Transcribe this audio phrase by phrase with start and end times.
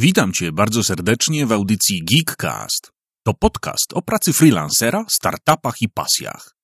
[0.00, 2.90] Witam Cię bardzo serdecznie w audycji Geekcast.
[3.26, 6.54] To podcast o pracy freelancera, startupach i pasjach.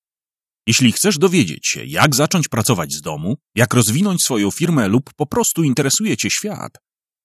[0.66, 5.26] Jeśli chcesz dowiedzieć się, jak zacząć pracować z domu, jak rozwinąć swoją firmę lub po
[5.26, 6.72] prostu interesuje Cię świat,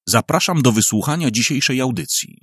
[0.08, 2.38] zapraszam do wysłuchania dzisiejszej audycji.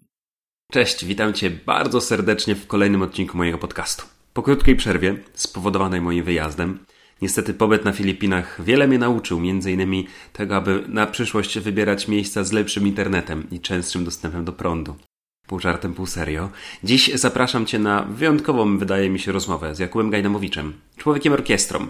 [0.73, 4.05] Cześć, witam Cię bardzo serdecznie w kolejnym odcinku mojego podcastu.
[4.33, 6.85] Po krótkiej przerwie, spowodowanej moim wyjazdem,
[7.23, 12.53] Niestety pobyt na Filipinach wiele mnie nauczył, innymi tego, aby na przyszłość wybierać miejsca z
[12.53, 14.97] lepszym internetem i częstszym dostępem do prądu.
[15.47, 16.51] Pół żartem, pół serio.
[16.85, 21.87] Dziś zapraszam Cię na wyjątkową, wydaje mi się, rozmowę z Jakubem Gajnamowiczem, człowiekiem orkiestrą.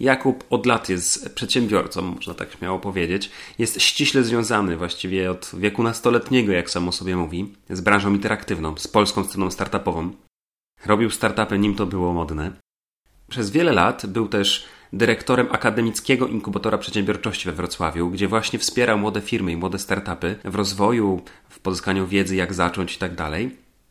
[0.00, 3.30] Jakub od lat jest przedsiębiorcą, można tak śmiało powiedzieć.
[3.58, 8.88] Jest ściśle związany, właściwie od wieku nastoletniego, jak samo sobie mówi, z branżą interaktywną, z
[8.88, 10.10] polską sceną startupową.
[10.86, 12.67] Robił startupy, nim to było modne.
[13.28, 19.20] Przez wiele lat był też dyrektorem akademickiego inkubatora przedsiębiorczości we Wrocławiu, gdzie właśnie wspierał młode
[19.20, 23.16] firmy i młode startupy w rozwoju, w pozyskaniu wiedzy, jak zacząć itd.
[23.16, 23.32] Tak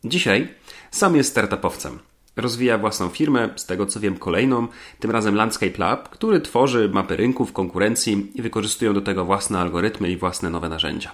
[0.04, 0.48] Dzisiaj
[0.90, 1.98] sam jest startupowcem.
[2.36, 4.68] Rozwija własną firmę, z tego co wiem kolejną,
[5.00, 10.10] tym razem Landscape Lab, który tworzy mapy rynków, konkurencji i wykorzystują do tego własne algorytmy
[10.10, 11.12] i własne nowe narzędzia.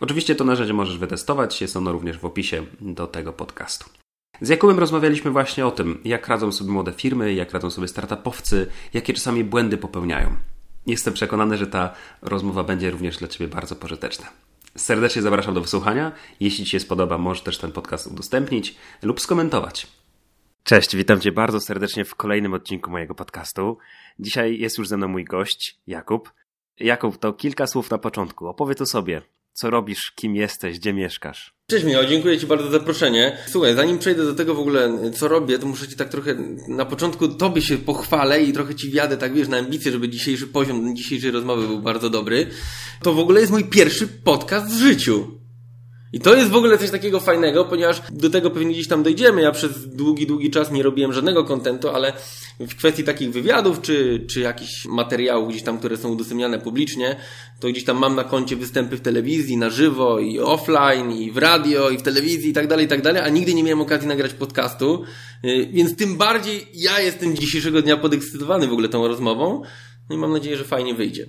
[0.00, 3.90] Oczywiście to narzędzie możesz wytestować, jest ono również w opisie do tego podcastu.
[4.40, 8.66] Z Jakubem rozmawialiśmy właśnie o tym, jak radzą sobie młode firmy, jak radzą sobie startupowcy,
[8.94, 10.36] jakie czasami błędy popełniają.
[10.86, 14.26] Jestem przekonany, że ta rozmowa będzie również dla Ciebie bardzo pożyteczna.
[14.76, 16.12] Serdecznie zapraszam do wysłuchania.
[16.40, 19.86] Jeśli Ci się spodoba, możesz też ten podcast udostępnić lub skomentować.
[20.64, 23.78] Cześć, witam Cię bardzo serdecznie w kolejnym odcinku mojego podcastu.
[24.18, 26.32] Dzisiaj jest już ze mną mój gość, Jakub.
[26.80, 28.46] Jakub, to kilka słów na początku.
[28.46, 29.22] Opowiedz o sobie.
[29.56, 31.54] Co robisz, kim jesteś, gdzie mieszkasz?
[31.70, 33.38] Cześć Michał, dziękuję Ci bardzo za zaproszenie.
[33.48, 36.34] Słuchaj, zanim przejdę do tego w ogóle, co robię, to muszę Ci tak trochę
[36.68, 40.46] na początku Tobie się pochwalę i trochę Ci wjadę, tak wiesz, na ambicje, żeby dzisiejszy
[40.46, 42.46] poziom dzisiejszej rozmowy był bardzo dobry.
[43.02, 45.40] To w ogóle jest mój pierwszy podcast w życiu.
[46.12, 49.42] I to jest w ogóle coś takiego fajnego, ponieważ do tego pewnie gdzieś tam dojdziemy.
[49.42, 52.12] Ja przez długi, długi czas nie robiłem żadnego kontentu, ale
[52.60, 57.16] w kwestii takich wywiadów, czy, czy jakichś materiałów gdzieś tam, które są udostępniane publicznie,
[57.60, 61.36] to gdzieś tam mam na koncie występy w telewizji, na żywo i offline, i w
[61.36, 64.08] radio, i w telewizji, i tak dalej, i tak dalej, a nigdy nie miałem okazji
[64.08, 65.04] nagrać podcastu,
[65.44, 69.62] y, więc tym bardziej ja jestem dzisiejszego dnia podekscytowany w ogóle tą rozmową,
[70.10, 71.26] no i mam nadzieję, że fajnie wyjdzie.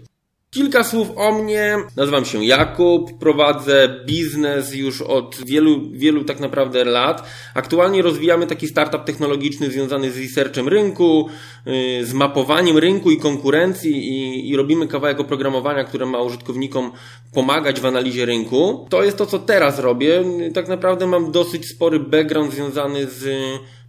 [0.57, 1.77] Kilka słów o mnie.
[1.95, 7.29] Nazywam się Jakub, prowadzę biznes już od wielu, wielu tak naprawdę lat.
[7.53, 11.29] Aktualnie rozwijamy taki startup technologiczny związany z researchem rynku,
[11.67, 16.91] y, z mapowaniem rynku i konkurencji i, i robimy kawałek oprogramowania, które ma użytkownikom
[17.33, 18.87] pomagać w analizie rynku.
[18.89, 20.23] To jest to, co teraz robię.
[20.53, 23.29] Tak naprawdę mam dosyć spory background związany z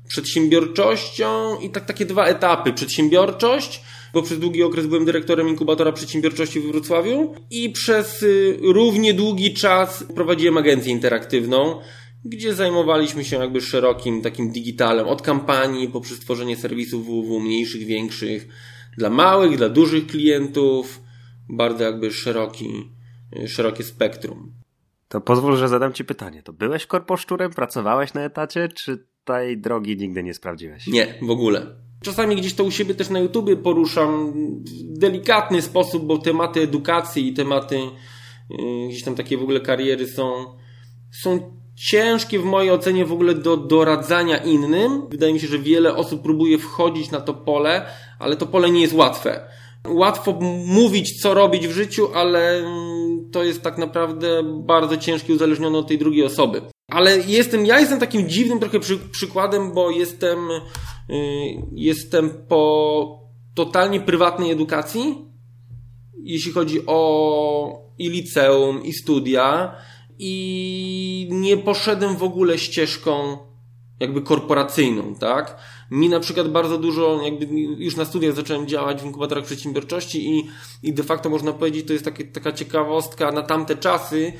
[0.09, 2.73] przedsiębiorczością i tak takie dwa etapy.
[2.73, 3.83] Przedsiębiorczość,
[4.15, 9.55] bo przez długi okres byłem dyrektorem inkubatora przedsiębiorczości w Wrocławiu i przez y, równie długi
[9.55, 11.81] czas prowadziłem agencję interaktywną,
[12.25, 18.49] gdzie zajmowaliśmy się jakby szerokim takim digitalem, od kampanii poprzez tworzenie serwisów www, mniejszych, większych,
[18.99, 21.01] dla małych, dla dużych klientów,
[21.49, 22.91] bardzo jakby szeroki,
[23.43, 24.53] y, szerokie spektrum.
[25.09, 26.43] To pozwól, że zadam Ci pytanie.
[26.43, 30.87] To byłeś korposzczurem, pracowałeś na etacie, czy tej drogi nigdy nie sprawdziłeś?
[30.87, 31.88] Nie, w ogóle.
[32.03, 34.33] Czasami gdzieś to u siebie też na YouTubie poruszam
[34.95, 37.79] w delikatny sposób, bo tematy edukacji i tematy
[38.51, 40.45] yy, gdzieś tam takie w ogóle kariery są,
[41.23, 45.09] są ciężkie w mojej ocenie w ogóle do doradzania innym.
[45.11, 47.87] Wydaje mi się, że wiele osób próbuje wchodzić na to pole,
[48.19, 49.49] ale to pole nie jest łatwe.
[49.89, 52.63] Łatwo mówić, co robić w życiu, ale
[53.33, 56.63] to jest tak naprawdę bardzo ciężkie uzależnione od tej drugiej osoby.
[56.91, 60.39] Ale jestem, ja jestem takim dziwnym trochę przy, przykładem, bo jestem,
[61.73, 65.15] jestem po totalnie prywatnej edukacji,
[66.23, 69.75] jeśli chodzi o i liceum, i studia,
[70.19, 73.39] i nie poszedłem w ogóle ścieżką
[74.01, 75.57] jakby korporacyjną, tak?
[75.91, 80.47] Mi na przykład bardzo dużo, jakby już na studiach zacząłem działać w inkubatorach przedsiębiorczości i,
[80.83, 84.33] i de facto można powiedzieć, to jest takie, taka ciekawostka na tamte czasy, y,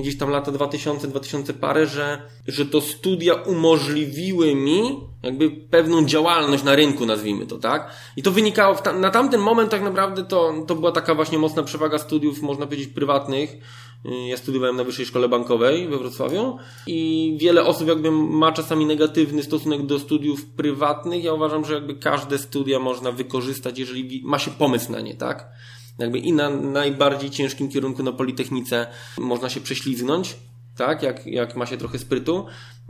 [0.00, 6.64] gdzieś tam lata 2000, 2000 parę, że, że to studia umożliwiły mi jakby pewną działalność
[6.64, 7.90] na rynku, nazwijmy to, tak?
[8.16, 11.62] I to wynikało, ta, na tamten moment tak naprawdę to, to była taka właśnie mocna
[11.62, 13.56] przewaga studiów, można powiedzieć, prywatnych,
[14.04, 19.42] ja studiowałem na Wyższej Szkole Bankowej we Wrocławiu i wiele osób jakby ma czasami negatywny
[19.42, 21.24] stosunek do studiów prywatnych.
[21.24, 25.48] Ja uważam, że jakby każde studia można wykorzystać, jeżeli ma się pomysł na nie, tak?
[25.98, 28.86] Jakby i na najbardziej ciężkim kierunku na Politechnice
[29.18, 30.36] można się prześlizgnąć,
[30.76, 31.02] tak?
[31.02, 32.46] Jak, jak ma się trochę sprytu.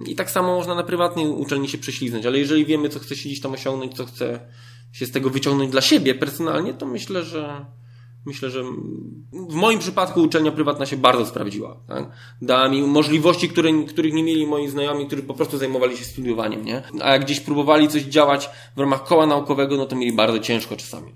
[0.07, 3.29] I tak samo można na prywatnej uczelni się prześlizgnąć, ale jeżeli wiemy, co chce się
[3.29, 4.41] gdzieś tam osiągnąć, co chce
[4.93, 7.67] się z tego wyciągnąć dla siebie personalnie, to myślę, że
[8.27, 8.65] myślę, że
[9.33, 11.77] w moim przypadku uczelnia prywatna się bardzo sprawdziła.
[11.89, 12.11] Tak?
[12.43, 16.65] Dała mi możliwości, które, których nie mieli moi znajomi, którzy po prostu zajmowali się studiowaniem.
[16.65, 16.83] Nie?
[17.01, 20.77] A jak gdzieś próbowali coś działać w ramach koła naukowego, no to mieli bardzo ciężko
[20.77, 21.13] czasami.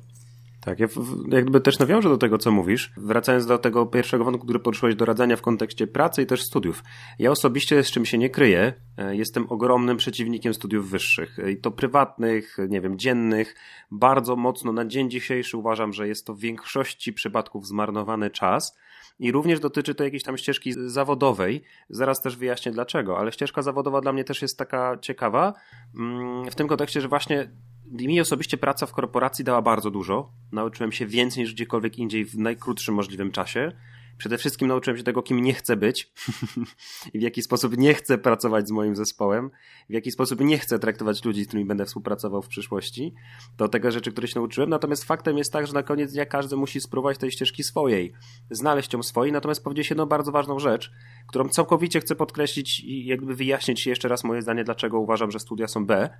[0.66, 0.86] Tak, ja
[1.28, 5.36] jakby też nawiążę do tego, co mówisz, wracając do tego pierwszego wątku, który poruszyłeś, doradzania
[5.36, 6.82] w kontekście pracy i też studiów.
[7.18, 11.60] Ja osobiście, z czym się nie kryję, e, jestem ogromnym przeciwnikiem studiów wyższych e, i
[11.60, 13.54] to prywatnych, nie wiem, dziennych.
[13.90, 18.76] Bardzo mocno na dzień dzisiejszy uważam, że jest to w większości przypadków zmarnowany czas.
[19.18, 21.62] I również dotyczy to jakiejś tam ścieżki zawodowej.
[21.90, 25.52] Zaraz też wyjaśnię dlaczego, ale ścieżka zawodowa dla mnie też jest taka ciekawa
[25.98, 27.50] mm, w tym kontekście, że właśnie
[27.90, 30.32] mi osobiście praca w korporacji dała bardzo dużo.
[30.52, 33.72] Nauczyłem się więcej niż gdziekolwiek indziej w najkrótszym możliwym czasie.
[34.18, 36.12] Przede wszystkim nauczyłem się tego, kim nie chcę być
[37.14, 39.50] i w jaki sposób nie chcę pracować z moim zespołem,
[39.90, 43.14] w jaki sposób nie chcę traktować ludzi, z którymi będę współpracował w przyszłości.
[43.56, 44.70] To tego rzeczy, które się nauczyłem.
[44.70, 48.12] Natomiast faktem jest tak, że na koniec dnia każdy musi spróbować tej ścieżki swojej,
[48.50, 49.32] znaleźć ją swojej.
[49.32, 50.92] Natomiast powiedzieć jedną bardzo ważną rzecz,
[51.26, 55.68] którą całkowicie chcę podkreślić i jakby wyjaśnić jeszcze raz moje zdanie, dlaczego uważam, że studia
[55.68, 56.10] są B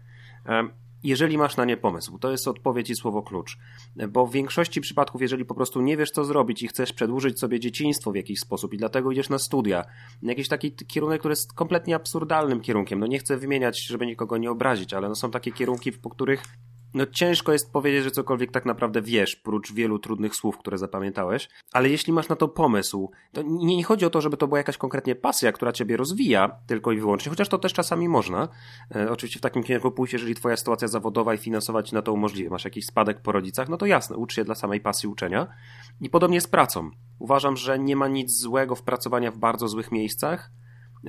[1.02, 2.18] jeżeli masz na nie pomysł.
[2.18, 3.58] To jest odpowiedź i słowo klucz.
[4.08, 7.60] Bo w większości przypadków, jeżeli po prostu nie wiesz, co zrobić i chcesz przedłużyć sobie
[7.60, 9.84] dzieciństwo w jakiś sposób i dlatego idziesz na studia,
[10.22, 12.98] jakiś taki kierunek, który jest kompletnie absurdalnym kierunkiem.
[12.98, 16.42] No nie chcę wymieniać, żeby nikogo nie obrazić, ale no są takie kierunki, po których
[16.94, 21.48] no ciężko jest powiedzieć, że cokolwiek tak naprawdę wiesz, prócz wielu trudnych słów, które zapamiętałeś,
[21.72, 24.58] ale jeśli masz na to pomysł, to nie, nie chodzi o to, żeby to była
[24.58, 28.48] jakaś konkretnie pasja, która ciebie rozwija tylko i wyłącznie, chociaż to też czasami można.
[28.94, 32.12] E, oczywiście w takim kierunku pójść, jeżeli twoja sytuacja zawodowa i finansowa ci na to
[32.12, 35.46] umożliwia, masz jakiś spadek po rodzicach, no to jasne, ucz się dla samej pasji uczenia.
[36.00, 36.90] I podobnie z pracą.
[37.18, 40.50] Uważam, że nie ma nic złego w pracowania w bardzo złych miejscach,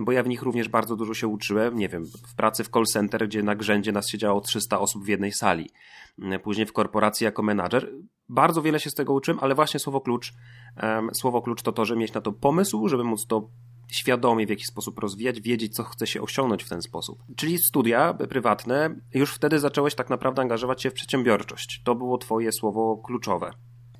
[0.01, 1.77] bo ja w nich również bardzo dużo się uczyłem.
[1.77, 5.07] Nie wiem, w pracy w call center, gdzie na grzędzie nas siedziało 300 osób w
[5.07, 5.69] jednej sali.
[6.43, 7.91] Później w korporacji jako menadżer.
[8.29, 10.33] Bardzo wiele się z tego uczyłem, ale właśnie słowo klucz,
[11.13, 13.49] słowo klucz to to, że mieć na to pomysł, żeby móc to
[13.91, 17.23] świadomie w jakiś sposób rozwijać, wiedzieć, co chce się osiągnąć w ten sposób.
[17.35, 21.81] Czyli studia prywatne, już wtedy zacząłeś tak naprawdę angażować się w przedsiębiorczość.
[21.83, 23.51] To było twoje słowo kluczowe.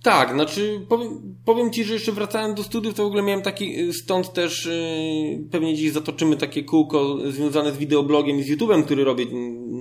[0.03, 3.79] Tak, znaczy powiem, powiem Ci, że jeszcze wracając do studiów, to w ogóle miałem taki,
[3.89, 8.83] y, stąd też yy, pewnie dziś zatoczymy takie kółko związane z wideoblogiem i z YouTube'em,
[8.83, 9.25] który robię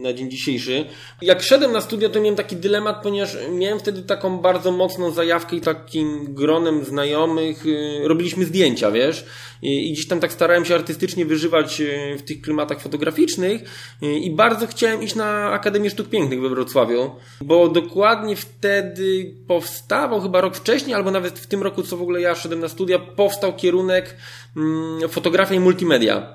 [0.02, 0.84] na dzień dzisiejszy.
[1.22, 5.56] Jak szedłem na studia, to miałem taki dylemat, ponieważ miałem wtedy taką bardzo mocną zajawkę
[5.56, 9.26] i takim gronem znajomych yy, robiliśmy zdjęcia, wiesz,
[9.62, 13.62] i, i gdzieś tam tak starałem się artystycznie wyżywać yy, w tych klimatach fotograficznych
[14.02, 20.05] yy, i bardzo chciałem iść na Akademię Sztuk Pięknych we Wrocławiu, bo dokładnie wtedy powstawał
[20.20, 22.98] chyba rok wcześniej, albo nawet w tym roku, co w ogóle ja szedłem na studia,
[22.98, 24.16] powstał kierunek
[24.56, 26.34] mm, fotografia i multimedia.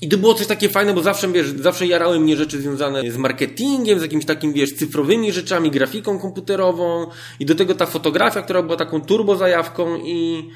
[0.00, 3.16] I to było coś takie fajne, bo zawsze, wiesz, zawsze jarały mnie rzeczy związane z
[3.16, 7.06] marketingiem, z jakimiś takim, wiesz, cyfrowymi rzeczami, grafiką komputerową
[7.40, 10.50] i do tego ta fotografia, która była taką turbo zajawką i,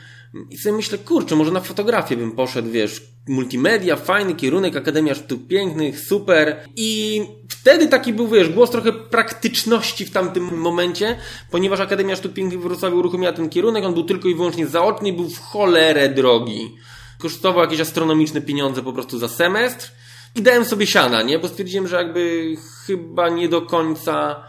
[0.50, 5.46] i sobie myślę, kurczę, może na fotografię bym poszedł, wiesz, multimedia, fajny kierunek, Akademia Sztuk
[5.46, 6.68] Pięknych, super.
[6.76, 11.18] I wtedy taki był, wiesz, głos trochę praktyczności w tamtym momencie,
[11.50, 15.08] ponieważ Akademia Sztuk Pięknych w Wrocławiu uruchomiła ten kierunek, on był tylko i wyłącznie zaoczny
[15.08, 16.76] i był w cholerę drogi.
[17.18, 19.92] Kosztował jakieś astronomiczne pieniądze po prostu za semestr.
[20.34, 21.38] I dałem sobie siana, nie?
[21.38, 22.54] Bo stwierdziłem, że jakby
[22.86, 24.44] chyba nie do końca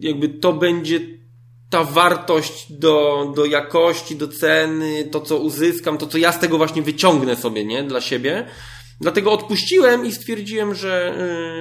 [0.00, 1.00] jakby to będzie
[1.70, 6.56] ta wartość do, do jakości, do ceny, to co uzyskam, to co ja z tego
[6.56, 8.46] właśnie wyciągnę sobie, nie, dla siebie.
[9.00, 11.14] Dlatego odpuściłem i stwierdziłem, że,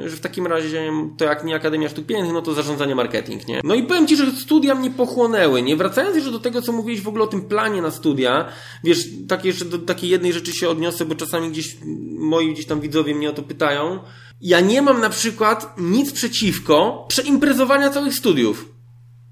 [0.03, 3.47] yy, że w takim razie to jak nie Akademia Sztuk Pięknych, no to zarządzanie marketing,
[3.47, 3.61] nie?
[3.63, 5.75] No i powiem Ci, że studia mnie pochłonęły, nie?
[5.75, 8.49] Wracając jeszcze do tego, co mówiłeś w ogóle o tym planie na studia,
[8.83, 11.77] wiesz, tak jeszcze do takiej jednej rzeczy się odniosę, bo czasami gdzieś
[12.19, 13.99] moi gdzieś tam widzowie mnie o to pytają.
[14.41, 18.76] Ja nie mam na przykład nic przeciwko przeimprezowania całych studiów.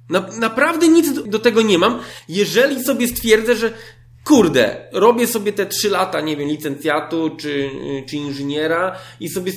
[0.09, 3.73] Na, naprawdę nic do, tego nie mam, jeżeli sobie stwierdzę, że
[4.25, 7.69] kurde, robię sobie te trzy lata, nie wiem, licencjatu czy,
[8.07, 9.51] czy inżyniera i sobie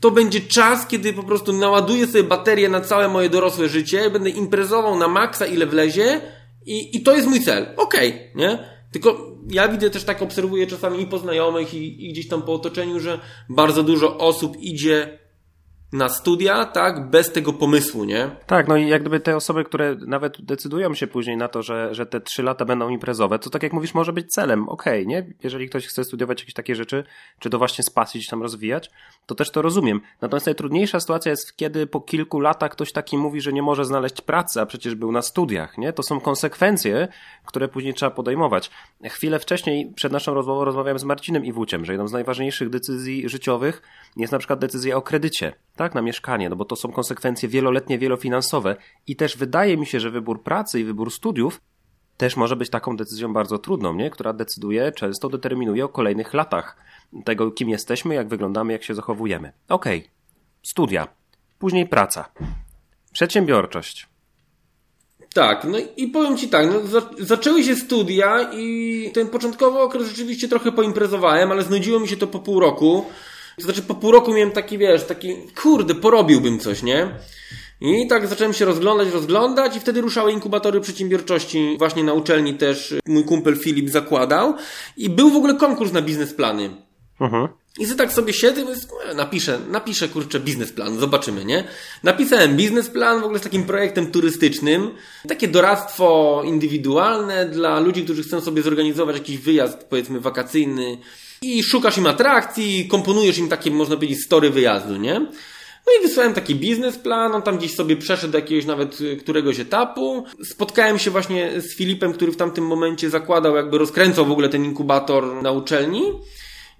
[0.00, 4.30] to będzie czas, kiedy po prostu naładuję sobie baterię na całe moje dorosłe życie, będę
[4.30, 6.20] imprezował na maksa ile wlezie
[6.66, 7.66] i, i to jest mój cel.
[7.76, 8.58] Okej, okay, nie?
[8.92, 12.52] Tylko ja widzę też tak, obserwuję czasami i po znajomych i, i gdzieś tam po
[12.52, 15.18] otoczeniu, że bardzo dużo osób idzie
[15.92, 18.30] na studia, tak, bez tego pomysłu, nie?
[18.46, 21.94] Tak, no i jak gdyby te osoby, które nawet decydują się później na to, że,
[21.94, 25.06] że te trzy lata będą imprezowe, to tak jak mówisz, może być celem, okej, okay,
[25.06, 25.26] nie?
[25.42, 27.04] Jeżeli ktoś chce studiować jakieś takie rzeczy,
[27.38, 27.90] czy to właśnie z
[28.30, 28.90] tam rozwijać,
[29.26, 30.00] to też to rozumiem.
[30.20, 34.20] Natomiast najtrudniejsza sytuacja jest, kiedy po kilku latach ktoś taki mówi, że nie może znaleźć
[34.20, 35.92] pracy, a przecież był na studiach, nie?
[35.92, 37.08] To są konsekwencje,
[37.46, 38.70] które później trzeba podejmować.
[39.04, 43.82] Chwilę wcześniej, przed naszą rozmową, rozmawiałem z Marcinem Iwuciem, że jedną z najważniejszych decyzji życiowych
[44.16, 47.98] jest na przykład decyzja o kredycie tak, na mieszkanie, no bo to są konsekwencje wieloletnie,
[47.98, 48.76] wielofinansowe
[49.06, 51.60] i też wydaje mi się, że wybór pracy i wybór studiów
[52.22, 54.10] też może być taką decyzją bardzo trudną, nie?
[54.10, 56.76] która decyduje, często determinuje o kolejnych latach
[57.24, 59.52] tego, kim jesteśmy, jak wyglądamy, jak się zachowujemy.
[59.68, 60.10] Okej, okay.
[60.62, 61.08] studia,
[61.58, 62.28] później praca,
[63.12, 64.08] przedsiębiorczość.
[65.34, 70.48] Tak, no i powiem Ci tak, no, zaczęły się studia i ten początkowy okres rzeczywiście
[70.48, 73.06] trochę poimprezowałem, ale znudziło mi się to po pół roku.
[73.56, 77.08] To znaczy po pół roku miałem taki, wiesz, taki, kurde, porobiłbym coś, nie?
[77.82, 81.76] I tak zacząłem się rozglądać, rozglądać i wtedy ruszały inkubatory przedsiębiorczości.
[81.78, 84.54] Właśnie na uczelni też mój kumpel Filip zakładał.
[84.96, 86.70] I był w ogóle konkurs na biznesplany.
[87.20, 87.48] Mhm.
[87.78, 88.64] I sobie tak sobie siedzę i
[89.16, 91.64] napiszę, napiszę kurczę biznesplan, zobaczymy, nie?
[92.02, 94.90] Napisałem biznesplan w ogóle z takim projektem turystycznym.
[95.28, 100.98] Takie doradztwo indywidualne dla ludzi, którzy chcą sobie zorganizować jakiś wyjazd, powiedzmy, wakacyjny
[101.42, 105.26] i szukasz im atrakcji, komponujesz im takie, można powiedzieć, story wyjazdu, nie?
[105.86, 109.60] No i wysłałem taki biznesplan, on tam gdzieś sobie przeszedł do jakiegoś nawet y, któregoś
[109.60, 110.24] etapu.
[110.44, 114.64] Spotkałem się właśnie z Filipem, który w tamtym momencie zakładał, jakby rozkręcał w ogóle ten
[114.64, 116.02] inkubator na uczelni.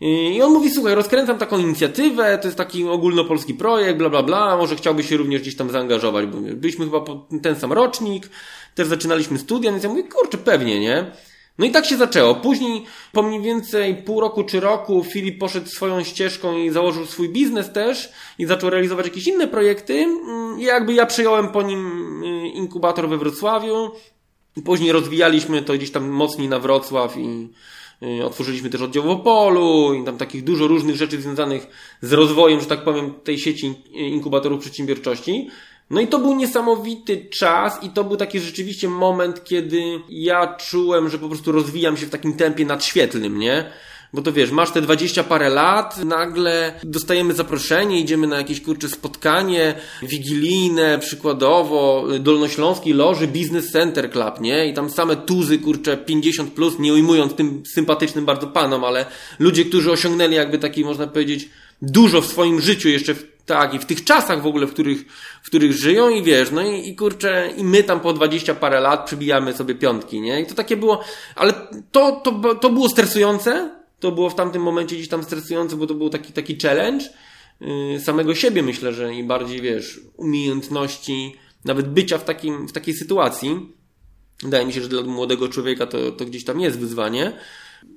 [0.01, 4.57] I on mówi, słuchaj, rozkręcam taką inicjatywę, to jest taki ogólnopolski projekt, bla, bla, bla,
[4.57, 7.05] może chciałby się również gdzieś tam zaangażować, byliśmy chyba
[7.43, 8.29] ten sam rocznik,
[8.75, 11.13] też zaczynaliśmy studia, więc ja mówię, kurczę, pewnie, nie?
[11.59, 12.35] No i tak się zaczęło.
[12.35, 17.29] Później, po mniej więcej pół roku czy roku, Filip poszedł swoją ścieżką i założył swój
[17.29, 19.95] biznes też i zaczął realizować jakieś inne projekty.
[19.95, 23.91] Mm, I jakby ja przyjąłem po nim y, inkubator we Wrocławiu.
[24.65, 27.49] Później rozwijaliśmy to gdzieś tam mocniej na Wrocław i
[28.03, 31.67] y, otworzyliśmy też oddział w Opolu i tam takich dużo różnych rzeczy związanych
[32.01, 35.49] z rozwojem, że tak powiem, tej sieci inkubatorów przedsiębiorczości.
[35.91, 41.09] No i to był niesamowity czas i to był taki rzeczywiście moment, kiedy ja czułem,
[41.09, 43.73] że po prostu rozwijam się w takim tempie nadświetlnym, nie?
[44.15, 48.89] Bo to wiesz, masz te dwadzieścia parę lat, nagle dostajemy zaproszenie, idziemy na jakieś kurcze
[48.89, 54.67] spotkanie wigilijne, przykładowo, Dolnośląskiej Loży Business Center Club, nie?
[54.67, 59.07] I tam same tuzy, kurcze, 50 plus, nie ujmując tym sympatycznym bardzo panom, ale
[59.39, 61.49] ludzie, którzy osiągnęli jakby taki, można powiedzieć,
[61.83, 65.05] dużo w swoim życiu jeszcze w, tak i w tych czasach w ogóle, w których,
[65.43, 68.81] w których żyją i wiesz, no i, i kurczę, i my tam po dwadzieścia parę
[68.81, 70.41] lat przybijamy sobie piątki, nie?
[70.41, 71.01] I to takie było,
[71.37, 71.53] ale
[71.93, 73.71] to, to, to było stresujące,
[74.01, 77.05] to było w tamtym momencie gdzieś tam stresujące, bo to był taki, taki challenge
[77.61, 82.95] yy, samego siebie myślę, że i bardziej, wiesz, umiejętności, nawet bycia w takim, w takiej
[82.95, 83.73] sytuacji.
[84.43, 87.33] Wydaje mi się, że dla młodego człowieka to, to gdzieś tam jest wyzwanie.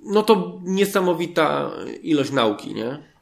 [0.04, 3.15] No to niesamowita ilość nauki, nie?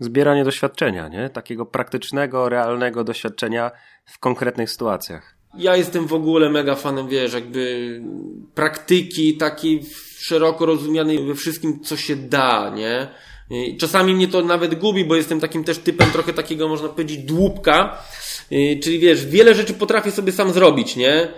[0.00, 1.30] Zbieranie doświadczenia, nie?
[1.30, 3.70] Takiego praktycznego, realnego doświadczenia
[4.04, 5.34] w konkretnych sytuacjach.
[5.58, 8.00] Ja jestem w ogóle mega fanem, wiesz, jakby
[8.54, 9.80] praktyki takiej
[10.18, 13.08] szeroko rozumianej we wszystkim, co się da, nie?
[13.78, 18.02] Czasami mnie to nawet gubi, bo jestem takim też typem trochę takiego, można powiedzieć, dłupka.
[18.82, 21.28] Czyli wiesz, wiele rzeczy potrafię sobie sam zrobić, nie?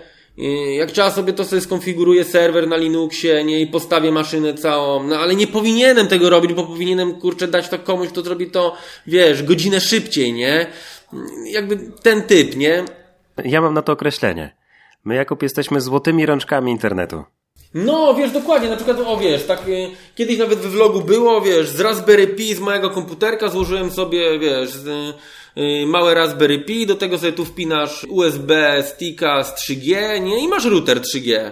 [0.77, 5.15] Jak trzeba sobie to sobie skonfiguruję serwer na Linuxie, nie, i postawię maszynę całą, no
[5.15, 8.75] ale nie powinienem tego robić, bo powinienem, kurczę, dać to komuś, kto zrobi to,
[9.07, 10.67] wiesz, godzinę szybciej, nie?
[11.45, 12.85] Jakby ten typ, nie?
[13.45, 14.55] Ja mam na to określenie.
[15.05, 17.23] My Jakub jesteśmy złotymi rączkami internetu.
[17.73, 21.69] No, wiesz, dokładnie, na przykład, o wiesz, tak y, kiedyś nawet we vlogu było, wiesz,
[21.69, 25.13] z Raspberry Pi z mojego komputerka złożyłem sobie, wiesz, z, y,
[25.87, 30.43] małe Raspberry Pi, do tego sobie tu wpinasz USB sticka z 3G, nie?
[30.43, 31.51] I masz router 3G.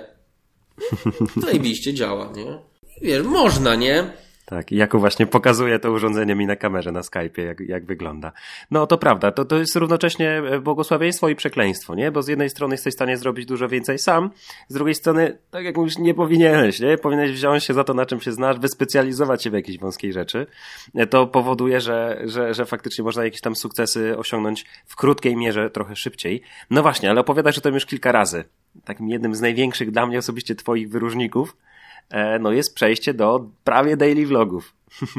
[1.46, 2.60] Zajebiście działa, nie?
[3.01, 4.12] Wiesz, można, nie?
[4.50, 8.32] Tak, i Jakub właśnie pokazuje to urządzenie mi na kamerze, na Skype'ie, jak, jak wygląda.
[8.72, 12.12] No to prawda, to, to jest równocześnie e, błogosławieństwo i przekleństwo, nie?
[12.12, 14.29] Bo z jednej strony jesteś w stanie zrobić dużo więcej sam,
[14.68, 16.98] z drugiej strony, tak jak mówisz, nie powinieneś, nie?
[16.98, 20.48] Powinieneś wziąć się za to, na czym się znasz, wyspecjalizować się w jakiejś wąskiej rzeczy.
[20.96, 25.70] E, to powoduje, że, że, że faktycznie można jakieś tam sukcesy osiągnąć w krótkiej mierze
[25.70, 26.41] trochę szybciej.
[26.70, 28.44] No właśnie, ale opowiadasz o tym już kilka razy.
[28.86, 31.56] Takim jednym z największych dla mnie osobiście twoich wyróżników
[32.39, 34.73] no jest przejście do prawie daily vlogów.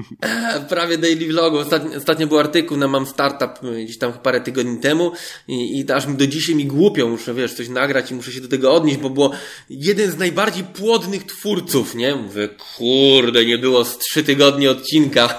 [0.69, 1.61] prawie daily vlogów.
[1.61, 5.13] Ostatnio, ostatnio był artykuł na Mam Startup gdzieś tam parę tygodni temu
[5.49, 8.41] i, i aż mi do dzisiaj mi głupio, muszę wiesz, coś nagrać i muszę się
[8.41, 9.33] do tego odnieść, bo było
[9.71, 12.17] jeden z najbardziej płodnych twórców, nie?
[12.17, 15.29] Mówię, kurde, nie było z trzy tygodnie odcinka.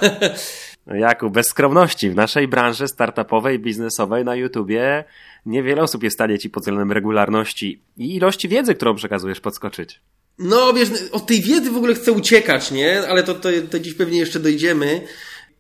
[0.88, 2.10] No Jakub, bez skromności.
[2.10, 5.03] W naszej branży startupowej, biznesowej na YouTubie
[5.46, 10.01] niewiele osób jest w stanie ci pod względem regularności i ilości wiedzy, którą przekazujesz, podskoczyć.
[10.40, 13.08] No, wiesz, od tej wiedzy w ogóle chcę uciekać, nie?
[13.08, 15.08] Ale to, to, to dziś pewnie jeszcze dojdziemy.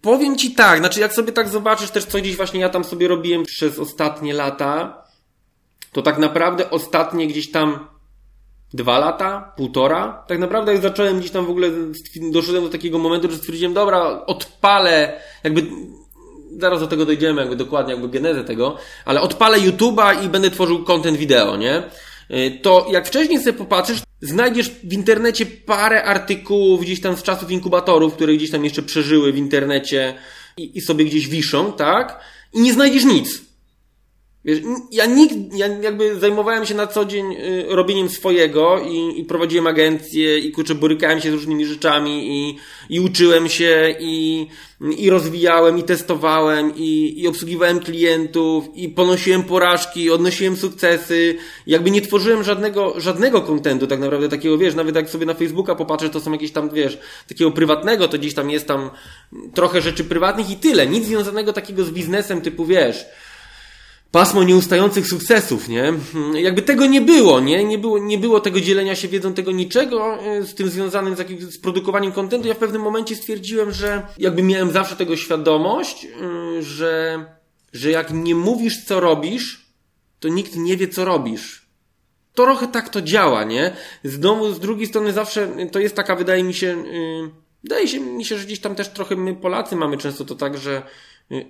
[0.01, 3.07] Powiem ci tak, znaczy jak sobie tak zobaczysz też, co gdzieś właśnie ja tam sobie
[3.07, 5.03] robiłem przez ostatnie lata,
[5.91, 7.87] to tak naprawdę ostatnie gdzieś tam
[8.73, 11.69] dwa lata, półtora, tak naprawdę jak zacząłem gdzieś tam w ogóle,
[12.31, 15.67] doszedłem do takiego momentu, że stwierdziłem, dobra, odpalę, jakby
[16.59, 20.83] zaraz do tego dojdziemy, jakby dokładnie, jakby genezę tego, ale odpalę YouTube'a i będę tworzył
[20.83, 21.83] content wideo, nie?
[22.33, 27.51] Y, to jak wcześniej sobie popatrzysz, znajdziesz w internecie parę artykułów gdzieś tam z czasów
[27.51, 30.13] inkubatorów, które gdzieś tam jeszcze przeżyły w internecie
[30.57, 32.19] i, i sobie gdzieś wiszą, tak?
[32.53, 33.41] I nie znajdziesz nic.
[34.45, 34.59] Wiesz,
[34.91, 39.67] ja nikt, ja jakby zajmowałem się na co dzień y, robieniem swojego i, i prowadziłem
[39.67, 42.57] agencję i kurczę, borykałem się z różnymi rzeczami i,
[42.89, 44.47] i uczyłem się i,
[44.97, 51.35] i rozwijałem i testowałem i, i obsługiwałem klientów i ponosiłem porażki, odnosiłem sukcesy.
[51.67, 55.75] Jakby nie tworzyłem żadnego, żadnego kontentu tak naprawdę takiego, wiesz, nawet jak sobie na Facebooka
[55.75, 58.89] popatrzę, to są jakieś tam, wiesz, takiego prywatnego, to gdzieś tam jest tam
[59.53, 60.87] trochę rzeczy prywatnych i tyle.
[60.87, 63.05] Nic związanego takiego z biznesem typu, wiesz,
[64.11, 65.93] pasmo nieustających sukcesów, nie?
[66.33, 67.63] Jakby tego nie było, nie?
[67.63, 71.19] Nie było, nie było tego dzielenia się wiedzą, tego niczego e, z tym związanym z,
[71.19, 72.47] jakimś, z produkowaniem kontentu.
[72.47, 77.25] Ja w pewnym momencie stwierdziłem, że jakby miałem zawsze tego świadomość, e, że,
[77.73, 79.65] że jak nie mówisz, co robisz,
[80.19, 81.61] to nikt nie wie, co robisz.
[82.33, 83.75] To trochę tak to działa, nie?
[84.03, 87.29] Z domu, z drugiej strony zawsze to jest taka, wydaje mi się, yy,
[87.63, 90.57] wydaje się, mi się, że gdzieś tam też trochę my Polacy mamy często to tak,
[90.57, 90.83] że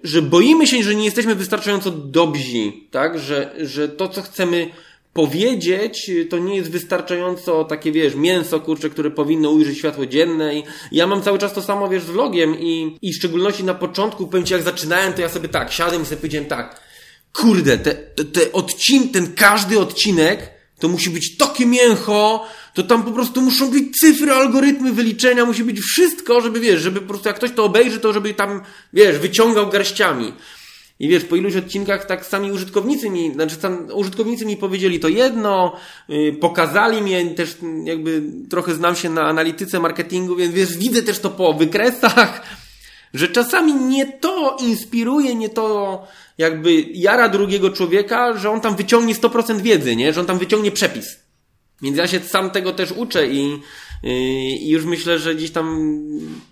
[0.04, 3.20] że boimy się, że nie jesteśmy wystarczająco dobrzy, tak?
[3.20, 4.70] Że, że to, co chcemy
[5.14, 10.64] powiedzieć, to nie jest wystarczająco takie, wiesz, mięso, kurcze, które powinno ujrzeć światło dzienne i
[10.92, 14.28] ja mam cały czas to samo, wiesz, z vlogiem i, i w szczególności na początku,
[14.28, 16.82] powiem Ci, jak zaczynałem, to ja sobie tak, siadłem i sobie powiedziałem tak,
[17.34, 23.04] kurde, te, te, te odcin, ten każdy odcinek to musi być takie mięcho, to tam
[23.04, 27.28] po prostu muszą być cyfry, algorytmy, wyliczenia, musi być wszystko, żeby wiesz, żeby po prostu
[27.28, 28.62] jak ktoś to obejrzy, to żeby tam,
[28.94, 30.34] wiesz, wyciągał garściami.
[31.00, 35.08] I wiesz, po iluś odcinkach tak sami użytkownicy mi, znaczy tam użytkownicy mi powiedzieli to
[35.08, 35.76] jedno,
[36.10, 41.20] yy, pokazali mnie, też jakby trochę znam się na analityce marketingu, więc wiesz, widzę też
[41.20, 42.42] to po wykresach,
[43.14, 46.08] że czasami nie to inspiruje, nie to
[46.38, 50.14] jakby jara drugiego człowieka, że on tam wyciągnie 100% wiedzy, nie?
[50.14, 51.21] Że on tam wyciągnie przepis.
[51.82, 53.60] Więc ja się sam tego też uczę i,
[54.04, 55.98] i już myślę, że gdzieś tam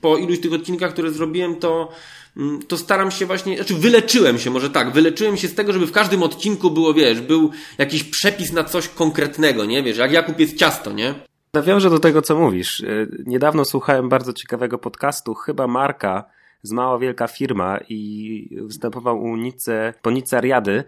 [0.02, 1.92] po iluś tych odcinkach, które zrobiłem, to,
[2.38, 5.88] mm, to staram się właśnie, znaczy wyleczyłem się, może tak, wyleczyłem się z tego, żeby
[5.88, 9.84] w każdym odcinku było, wiesz, był jakiś przepis na coś konkretnego, nie?
[9.84, 11.16] Wiesz, jak Jakub jest ciasto, nie?
[11.54, 12.84] Nawiążę do tego, co mówisz.
[13.26, 16.26] Niedawno słuchałem bardzo ciekawego podcastu, chyba Marka,
[16.64, 20.84] z mała wielka firma i występował u Nice, po Nicariady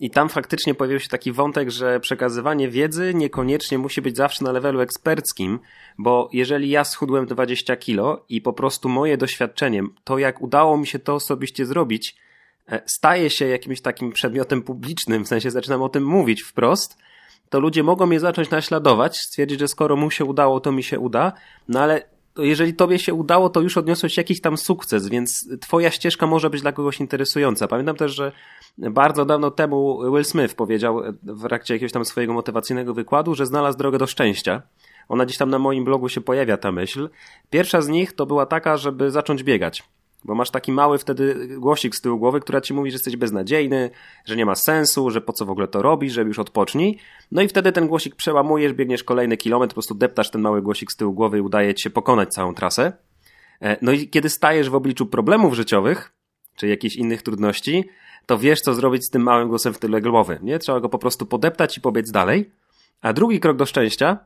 [0.00, 4.52] i tam faktycznie pojawił się taki wątek, że przekazywanie wiedzy niekoniecznie musi być zawsze na
[4.52, 5.58] levelu eksperckim,
[5.98, 10.86] bo jeżeli ja schudłem 20 kilo i po prostu moje doświadczenie, to jak udało mi
[10.86, 12.16] się to osobiście zrobić,
[12.68, 16.98] e, staje się jakimś takim przedmiotem publicznym, w sensie zaczynam o tym mówić wprost,
[17.48, 20.98] to ludzie mogą mnie zacząć naśladować, stwierdzić, że skoro mu się udało, to mi się
[20.98, 21.32] uda,
[21.68, 26.26] no ale jeżeli tobie się udało, to już odniosłeś jakiś tam sukces, więc twoja ścieżka
[26.26, 27.68] może być dla kogoś interesująca.
[27.68, 28.32] Pamiętam też, że
[28.78, 33.78] bardzo dawno temu Will Smith powiedział w trakcie jakiegoś tam swojego motywacyjnego wykładu, że znalazł
[33.78, 34.62] drogę do szczęścia.
[35.08, 37.08] Ona gdzieś tam na moim blogu się pojawia ta myśl.
[37.50, 39.82] Pierwsza z nich to była taka, żeby zacząć biegać.
[40.24, 43.90] Bo masz taki mały wtedy głosik z tyłu głowy, która ci mówi, że jesteś beznadziejny,
[44.24, 46.98] że nie ma sensu, że po co w ogóle to robisz, że już odpocznij.
[47.32, 50.92] No i wtedy ten głosik przełamujesz, biegniesz kolejny kilometr, po prostu deptasz ten mały głosik
[50.92, 52.92] z tyłu głowy i udaje ci się pokonać całą trasę.
[53.62, 56.12] E, no i kiedy stajesz w obliczu problemów życiowych,
[56.56, 57.88] czy jakichś innych trudności,
[58.26, 60.38] to wiesz, co zrobić z tym małym głosem w tyle głowy.
[60.42, 60.58] Nie?
[60.58, 62.50] Trzeba go po prostu podeptać i pobiec dalej.
[63.00, 64.18] A drugi krok do szczęścia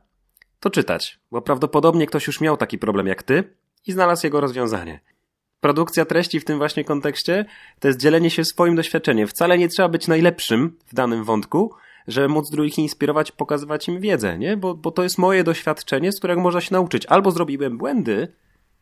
[0.59, 3.43] to czytać, bo prawdopodobnie ktoś już miał taki problem jak ty
[3.87, 4.99] i znalazł jego rozwiązanie.
[5.63, 7.45] Produkcja treści w tym właśnie kontekście
[7.79, 9.27] to jest dzielenie się swoim doświadczeniem.
[9.27, 11.73] Wcale nie trzeba być najlepszym w danym wątku,
[12.07, 14.57] żeby móc drugich inspirować, pokazywać im wiedzę, nie?
[14.57, 17.05] Bo, bo to jest moje doświadczenie, z którego można się nauczyć.
[17.05, 18.27] Albo zrobiłem błędy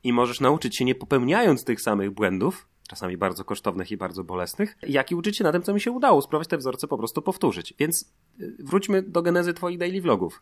[0.03, 4.77] i możesz nauczyć się nie popełniając tych samych błędów, czasami bardzo kosztownych i bardzo bolesnych,
[4.87, 7.21] jak i uczyć się na tym, co mi się udało, spróbować te wzorce po prostu
[7.21, 7.73] powtórzyć.
[7.79, 10.39] Więc y, wróćmy do genezy twoich daily vlogów.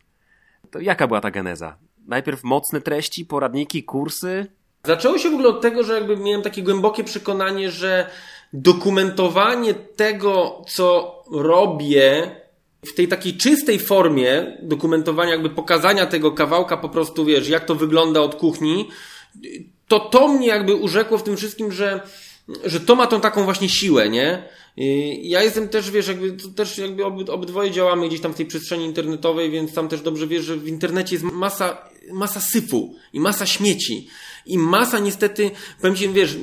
[0.70, 1.78] To jaka była ta geneza?
[2.06, 4.59] Najpierw mocne treści, poradniki, kursy?
[4.84, 8.10] Zaczęło się w ogóle od tego, że jakby miałem takie głębokie przekonanie, że
[8.52, 12.36] dokumentowanie tego, co robię
[12.86, 17.74] w tej takiej czystej formie dokumentowania, jakby pokazania tego kawałka po prostu, wiesz, jak to
[17.74, 18.88] wygląda od kuchni,
[19.88, 22.00] to to mnie jakby urzekło w tym wszystkim, że
[22.64, 24.48] że to ma tą taką właśnie siłę, nie?
[25.22, 29.50] Ja jestem też, wiesz, jakby, też jakby obydwoje działamy gdzieś tam w tej przestrzeni internetowej,
[29.50, 34.08] więc tam też dobrze wiesz, że w internecie jest masa, masa syfu i masa śmieci
[34.46, 35.50] i masa niestety,
[35.80, 36.36] powiem ci, wiesz,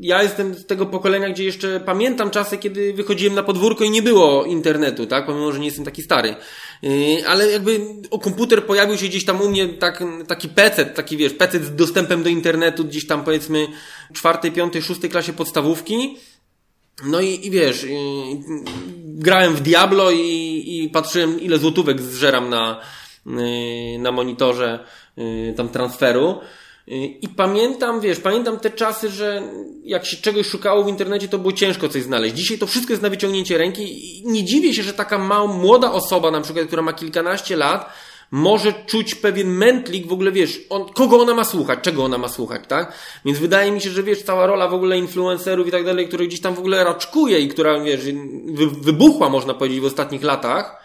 [0.00, 4.02] ja jestem z tego pokolenia, gdzie jeszcze pamiętam czasy, kiedy wychodziłem na podwórko i nie
[4.02, 5.26] było internetu, tak?
[5.26, 6.34] Pomimo, że nie jestem taki stary.
[6.82, 11.16] Yy, ale jakby o komputer pojawił się gdzieś tam u mnie tak, taki PC, taki
[11.16, 13.66] wiesz, PC z dostępem do internetu gdzieś tam powiedzmy
[14.12, 16.16] czwartej, piątej, szóstej klasie podstawówki.
[17.06, 17.90] No i, i wiesz, yy,
[19.04, 22.80] grałem w Diablo i, i patrzyłem ile złotówek zżeram na,
[23.26, 24.84] yy, na monitorze
[25.56, 26.40] tam transferu.
[26.86, 29.42] I pamiętam, wiesz, pamiętam te czasy, że
[29.84, 32.34] jak się czegoś szukało w internecie, to było ciężko coś znaleźć.
[32.34, 35.92] Dzisiaj to wszystko jest na wyciągnięcie ręki i nie dziwię się, że taka mała, młoda
[35.92, 37.92] osoba, na przykład, która ma kilkanaście lat,
[38.30, 42.28] może czuć pewien mętlik, w ogóle wiesz, on, kogo ona ma słuchać, czego ona ma
[42.28, 42.92] słuchać, tak?
[43.24, 46.24] Więc wydaje mi się, że wiesz, cała rola w ogóle influencerów i tak dalej, która
[46.24, 48.00] gdzieś tam w ogóle raczkuje i która, wiesz,
[48.80, 50.80] wybuchła, można powiedzieć, w ostatnich latach,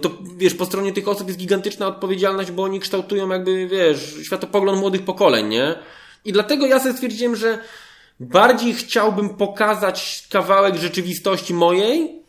[0.00, 4.80] to wiesz, po stronie tych osób jest gigantyczna odpowiedzialność, bo oni kształtują jakby, wiesz, światopogląd
[4.80, 5.74] młodych pokoleń, nie?
[6.24, 7.58] I dlatego ja sobie stwierdziłem, że
[8.20, 12.22] bardziej chciałbym pokazać kawałek rzeczywistości mojej,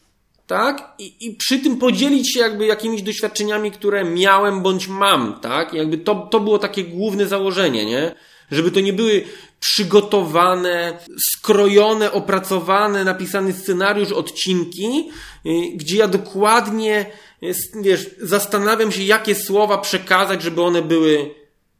[0.48, 0.94] tak?
[1.00, 5.74] I, I przy tym podzielić się jakby jakimiś doświadczeniami, które miałem bądź mam, tak?
[5.74, 8.16] I jakby to, to było takie główne założenie, nie?
[8.52, 9.24] Żeby to nie były
[9.60, 11.00] przygotowane,
[11.32, 15.10] skrojone, opracowane, napisany scenariusz, odcinki,
[15.46, 17.06] y, gdzie ja dokładnie
[17.42, 21.36] jest, wiesz, zastanawiam się, jakie słowa przekazać, żeby one były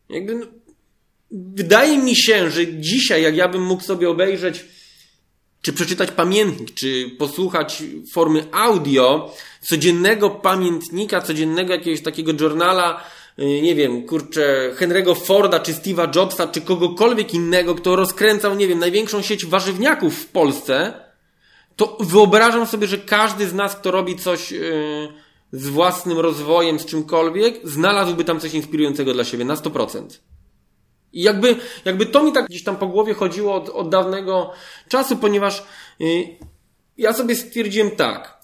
[0.10, 0.46] jakby, no,
[1.32, 4.66] wydaje mi się, że dzisiaj, jak ja bym mógł sobie obejrzeć,
[5.62, 13.04] czy przeczytać pamiętnik, czy posłuchać formy audio codziennego pamiętnika, codziennego jakiegoś takiego journala,
[13.40, 18.68] y, nie wiem, kurczę, Henry'ego Forda, czy Steve'a Jobsa, czy kogokolwiek innego, kto rozkręcał, nie
[18.68, 20.94] wiem, największą sieć warzywniaków w Polsce,
[21.76, 25.14] to wyobrażam sobie, że każdy z nas, kto robi coś, yy,
[25.56, 30.06] z własnym rozwojem, z czymkolwiek, znalazłby tam coś inspirującego dla siebie na 100%.
[31.14, 34.52] I jakby, jakby to mi tak gdzieś tam po głowie chodziło od, od dawnego
[34.90, 35.64] czasu, ponieważ
[36.00, 36.26] yy,
[36.98, 38.36] ja sobie stwierdziłem tak.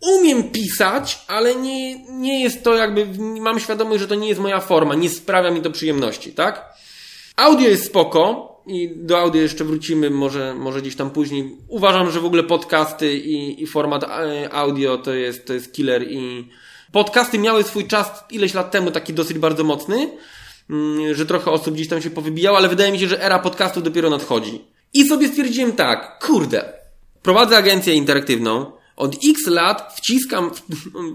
[0.00, 3.06] Umiem pisać, ale nie, nie jest to jakby,
[3.40, 6.74] mam świadomość, że to nie jest moja forma, nie sprawia mi to przyjemności, tak?
[7.36, 11.56] Audio jest spoko, i do audio jeszcze wrócimy, może, może gdzieś tam później.
[11.68, 16.10] Uważam, że w ogóle podcasty i, i format e, audio to jest, to jest killer
[16.10, 16.48] i
[16.92, 20.10] podcasty miały swój czas ileś lat temu taki dosyć bardzo mocny,
[20.70, 23.82] mm, że trochę osób gdzieś tam się powybijało, ale wydaje mi się, że era podcastów
[23.82, 24.64] dopiero nadchodzi.
[24.94, 26.72] I sobie stwierdziłem tak, kurde,
[27.22, 30.50] prowadzę agencję interaktywną, od x lat wciskam,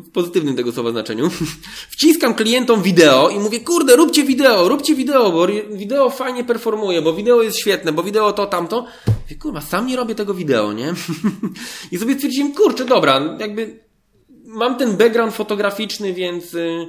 [0.06, 1.30] w pozytywnym tego słowa znaczeniu,
[1.94, 7.14] wciskam klientom wideo i mówię, kurde, róbcie wideo, róbcie wideo, bo wideo fajnie performuje, bo
[7.14, 8.86] wideo jest świetne, bo wideo to, tamto.
[9.32, 10.94] I kurwa, sam nie robię tego wideo, nie?
[11.92, 13.80] I sobie stwierdziłem, kurczę, dobra, jakby
[14.46, 16.88] mam ten background fotograficzny, więc y,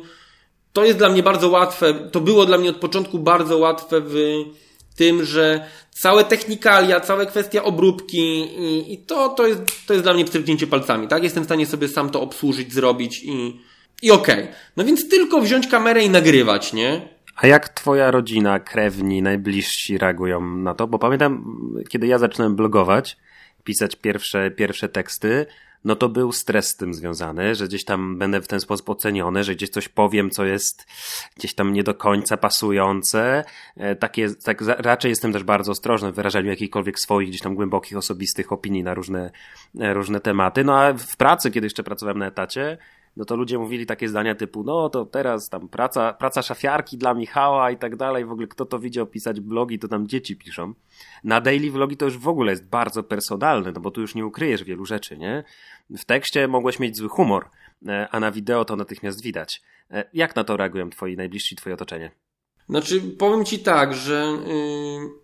[0.72, 4.14] to jest dla mnie bardzo łatwe, to było dla mnie od początku bardzo łatwe w
[5.02, 10.14] tym, że całe technikalia, całe kwestia obróbki i, i, to, to, jest, to jest dla
[10.14, 11.22] mnie pstryknięcie palcami, tak?
[11.22, 13.60] Jestem w stanie sobie sam to obsłużyć, zrobić i,
[14.02, 14.42] i okej.
[14.42, 14.54] Okay.
[14.76, 17.08] No więc tylko wziąć kamerę i nagrywać, nie?
[17.36, 20.86] A jak twoja rodzina, krewni, najbliżsi reagują na to?
[20.86, 21.44] Bo pamiętam,
[21.88, 23.16] kiedy ja zaczynałem blogować,
[23.64, 25.46] pisać pierwsze, pierwsze teksty,
[25.84, 29.44] no to był stres z tym związany, że gdzieś tam będę w ten sposób oceniony,
[29.44, 30.86] że gdzieś coś powiem, co jest
[31.36, 33.44] gdzieś tam nie do końca pasujące.
[33.76, 37.96] E, takie, tak raczej jestem też bardzo ostrożny w wyrażaniu jakichkolwiek swoich gdzieś tam głębokich,
[37.96, 39.30] osobistych opinii na różne,
[39.80, 40.64] e, różne tematy.
[40.64, 42.78] No a w pracy, kiedy jeszcze pracowałem na etacie,
[43.16, 47.14] no to ludzie mówili takie zdania typu, no to teraz tam praca, praca szafiarki dla
[47.14, 50.74] Michała i tak dalej, w ogóle kto to widział pisać blogi, to tam dzieci piszą.
[51.24, 54.26] Na daily vlogi to już w ogóle jest bardzo personalne, no bo tu już nie
[54.26, 55.44] ukryjesz wielu rzeczy, nie?
[55.90, 57.48] W tekście mogłeś mieć zły humor,
[57.86, 59.62] e, a na wideo to natychmiast widać.
[59.90, 62.10] E, jak na to reagują twoi najbliżsi, twoje otoczenie?
[62.68, 65.21] Znaczy, powiem ci tak, że yy,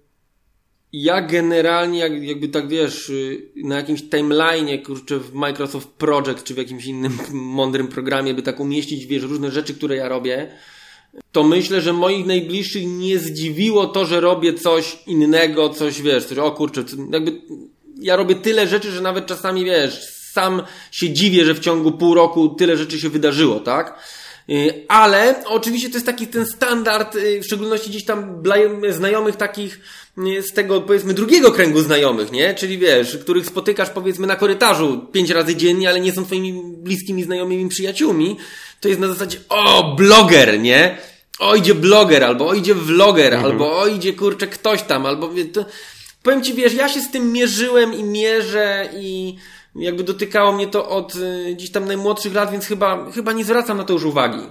[0.92, 6.55] ja generalnie, jak, jakby tak wiesz, yy, na jakimś timeline'ie, kurczę, w Microsoft Project, czy
[6.55, 10.51] w jakimś innym mądrym programie, by tak umieścić, wiesz, różne rzeczy, które ja robię,
[11.33, 16.38] to myślę, że moich najbliższych nie zdziwiło to, że robię coś innego, coś, wiesz, coś,
[16.38, 17.40] o kurczę, jakby
[18.01, 22.14] ja robię tyle rzeczy, że nawet czasami, wiesz, sam się dziwię, że w ciągu pół
[22.14, 23.98] roku tyle rzeczy się wydarzyło, tak?
[24.50, 28.42] Y, ale oczywiście to jest taki ten standard, y, w szczególności gdzieś tam
[28.90, 29.80] znajomych takich
[30.18, 32.54] y, z tego powiedzmy drugiego kręgu znajomych, nie?
[32.54, 37.22] Czyli wiesz, których spotykasz powiedzmy na korytarzu pięć razy dziennie, ale nie są twoimi bliskimi
[37.22, 38.37] znajomymi przyjaciółmi.
[38.80, 40.98] To jest na zasadzie, o, bloger, nie?
[41.38, 43.44] O, idzie bloger, albo o, idzie vloger, mhm.
[43.44, 45.64] albo o, idzie kurczę ktoś tam, albo to,
[46.22, 49.37] powiem ci, wiesz, ja się z tym mierzyłem i mierzę i
[49.74, 53.76] jakby dotykało mnie to od y, gdzieś tam najmłodszych lat, więc chyba, chyba nie zwracam
[53.76, 54.42] na to już uwagi.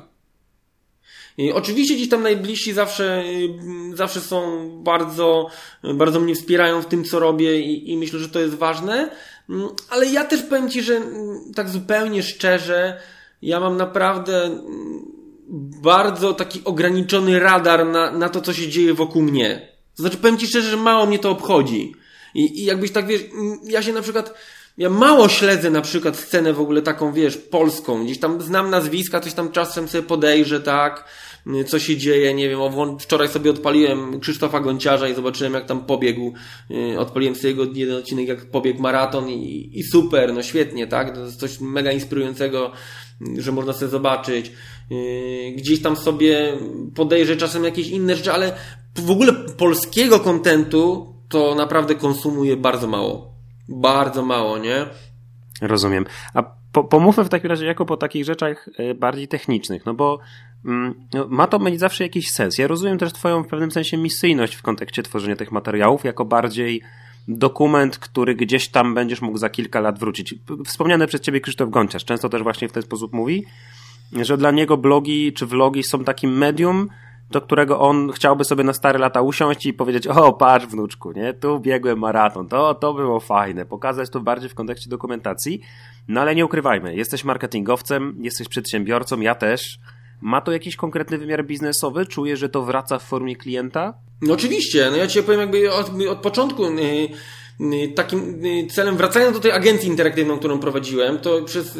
[1.53, 3.23] Oczywiście gdzieś tam najbliżsi zawsze,
[3.93, 5.49] y, zawsze są bardzo,
[5.93, 9.09] bardzo mnie wspierają w tym, co robię i, i myślę, że to jest ważne.
[9.49, 13.01] Mm, ale ja też powiem Ci, że mm, tak zupełnie szczerze,
[13.41, 15.05] ja mam naprawdę mm,
[15.81, 19.71] bardzo taki ograniczony radar na, na to, co się dzieje wokół mnie.
[19.95, 21.93] To znaczy, powiem Ci szczerze, że mało mnie to obchodzi.
[22.35, 23.21] I, i jakbyś tak wiesz,
[23.63, 24.33] ja się na przykład,
[24.77, 28.05] ja mało śledzę na przykład scenę w ogóle taką, wiesz, polską.
[28.05, 31.09] Gdzieś tam znam nazwiska, coś tam czasem sobie podejrzę, tak,
[31.67, 32.59] co się dzieje, nie wiem,
[32.99, 36.33] wczoraj sobie odpaliłem Krzysztofa Gonciarza i zobaczyłem jak tam pobiegł,
[36.71, 41.15] y, odpaliłem sobie jego jeden odcinek jak pobiegł maraton i, i super, no świetnie, tak,
[41.15, 42.71] to jest coś mega inspirującego,
[43.37, 44.51] że można sobie zobaczyć.
[44.91, 46.57] Y, gdzieś tam sobie
[46.95, 48.53] podejrzę czasem jakieś inne rzeczy, ale
[48.95, 53.36] w ogóle polskiego kontentu to naprawdę konsumuję bardzo mało.
[53.69, 54.85] Bardzo mało, nie?
[55.61, 56.05] Rozumiem.
[56.33, 60.19] A po, pomówmy w takim razie jako po takich rzeczach e, bardziej technicznych, no bo
[60.65, 62.57] mm, no, ma to mieć zawsze jakiś sens.
[62.57, 66.81] Ja rozumiem też Twoją w pewnym sensie misyjność w kontekście tworzenia tych materiałów jako bardziej
[67.27, 70.35] dokument, który gdzieś tam będziesz mógł za kilka lat wrócić.
[70.65, 73.45] Wspomniany przez Ciebie Krzysztof Gonciarz często też właśnie w ten sposób mówi,
[74.11, 76.89] że dla niego blogi czy vlogi są takim medium,
[77.31, 81.33] do którego on chciałby sobie na stare lata usiąść i powiedzieć, o patrz wnuczku, nie,
[81.33, 85.61] tu biegłem maraton, to, to było fajne, pokazać to bardziej w kontekście dokumentacji,
[86.07, 89.79] no ale nie ukrywajmy, jesteś marketingowcem, jesteś przedsiębiorcą, ja też,
[90.21, 92.05] ma to jakiś konkretny wymiar biznesowy?
[92.05, 93.93] Czuję, że to wraca w formie klienta?
[94.21, 97.09] No oczywiście, no ja ci powiem jakby od, od początku, yy
[97.95, 101.77] takim celem, wracając do tej agencji interaktywnej, którą prowadziłem, to przez,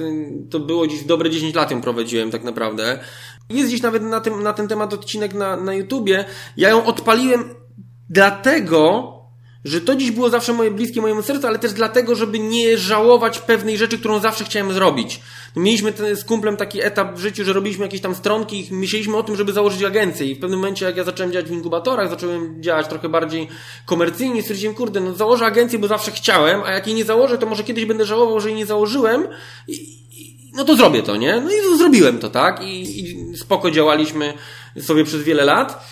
[0.49, 2.99] to było dziś dobre 10 lat ją prowadziłem tak naprawdę.
[3.49, 6.25] Jest gdzieś nawet na, tym, na ten temat odcinek na, na YouTubie.
[6.57, 7.55] Ja ją odpaliłem
[8.09, 9.13] dlatego,
[9.65, 13.39] że to dziś było zawsze moje bliskie mojemu sercu, ale też dlatego, żeby nie żałować
[13.39, 15.21] pewnej rzeczy, którą zawsze chciałem zrobić.
[15.55, 19.17] Mieliśmy ten, z kumplem taki etap w życiu, że robiliśmy jakieś tam stronki i myśleliśmy
[19.17, 22.09] o tym, żeby założyć agencję i w pewnym momencie, jak ja zacząłem działać w inkubatorach,
[22.09, 23.47] zacząłem działać trochę bardziej
[23.85, 27.45] komercyjnie, stwierdziłem, kurde, no założę agencję, bo zawsze chciałem, a jak jej nie założę, to
[27.45, 29.27] może kiedyś będę żałował, że jej nie założyłem
[29.67, 30.06] i,
[30.57, 31.41] no to zrobię to, nie?
[31.41, 32.63] No i zrobiłem to, tak?
[32.63, 34.33] I, i spoko działaliśmy
[34.81, 35.85] sobie przez wiele lat.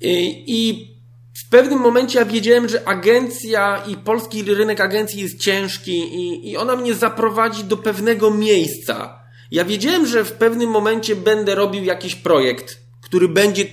[0.00, 0.88] I, I,
[1.34, 6.56] w pewnym momencie ja wiedziałem, że agencja i polski rynek agencji jest ciężki i, i
[6.56, 9.22] ona mnie zaprowadzi do pewnego miejsca.
[9.50, 13.66] Ja wiedziałem, że w pewnym momencie będę robił jakiś projekt, który będzie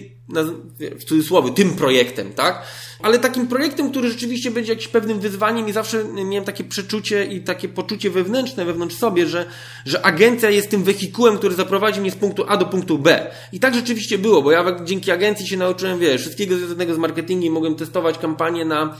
[0.79, 2.65] w cudzysłowie, tym projektem, tak?
[3.03, 7.41] Ale takim projektem, który rzeczywiście będzie jakimś pewnym wyzwaniem i zawsze miałem takie przeczucie i
[7.41, 9.45] takie poczucie wewnętrzne wewnątrz sobie, że,
[9.85, 13.31] że agencja jest tym wehikułem, który zaprowadzi mnie z punktu A do punktu B.
[13.51, 17.53] I tak rzeczywiście było, bo ja dzięki agencji się nauczyłem, wiesz, wszystkiego związanego z marketingiem,
[17.53, 18.97] mogłem testować kampanię na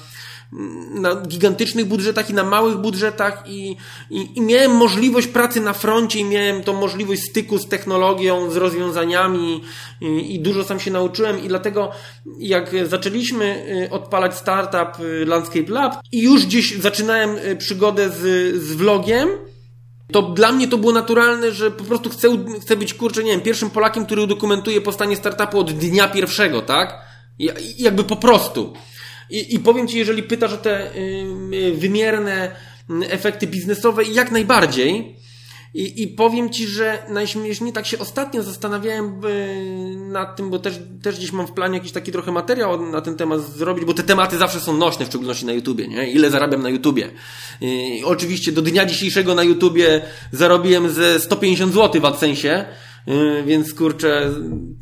[0.94, 3.78] na gigantycznych budżetach i na małych budżetach i,
[4.10, 8.56] i, i, miałem możliwość pracy na froncie i miałem tą możliwość styku z technologią, z
[8.56, 9.62] rozwiązaniami
[10.02, 11.92] i, i dużo sam się nauczyłem i dlatego
[12.39, 18.22] jak zaczęliśmy y, odpalać startup y, Landscape Lab i już gdzieś zaczynałem y, przygodę z,
[18.63, 19.30] z vlogiem,
[20.12, 22.28] to dla mnie to było naturalne, że po prostu chcę,
[22.62, 27.02] chcę być, kurczę, nie wiem, pierwszym Polakiem, który udokumentuje powstanie startupu od dnia pierwszego, tak?
[27.39, 28.74] I, jakby po prostu.
[29.30, 32.56] I, I powiem Ci, jeżeli pytasz o te y, wymierne
[33.10, 35.16] efekty biznesowe, jak najbardziej.
[35.74, 40.80] I, I powiem Ci, że najśmieszniej tak się ostatnio zastanawiałem y, nad tym, bo też,
[41.04, 44.04] też gdzieś mam w planie jakiś taki trochę materiał na ten temat zrobić, bo te
[44.04, 46.12] tematy zawsze są nośne, w szczególności na YouTubie, nie?
[46.12, 47.10] Ile zarabiam na YouTubie?
[47.62, 52.66] I oczywiście do dnia dzisiejszego na YouTubie zarobiłem ze 150 zł w AdSensie,
[53.08, 54.32] y, więc kurczę,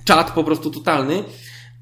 [0.06, 1.24] czat po prostu totalny,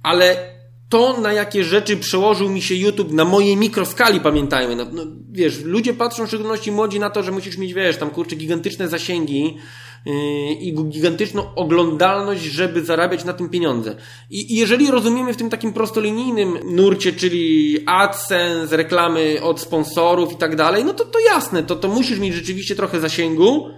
[0.03, 0.58] ale
[0.89, 4.75] to, na jakie rzeczy przełożył mi się YouTube na mojej mikroskali, pamiętajmy.
[4.75, 8.09] No, no, wiesz, ludzie patrzą w szczególności młodzi na to, że musisz mieć, wiesz, tam
[8.09, 9.57] kurczę, gigantyczne zasięgi,
[10.05, 10.13] yy,
[10.53, 13.95] i gigantyczną oglądalność, żeby zarabiać na tym pieniądze.
[14.29, 20.35] I, I jeżeli rozumiemy w tym takim prostolinijnym nurcie, czyli AdSense, reklamy od sponsorów i
[20.35, 23.69] tak dalej, no to to jasne, to, to musisz mieć rzeczywiście trochę zasięgu,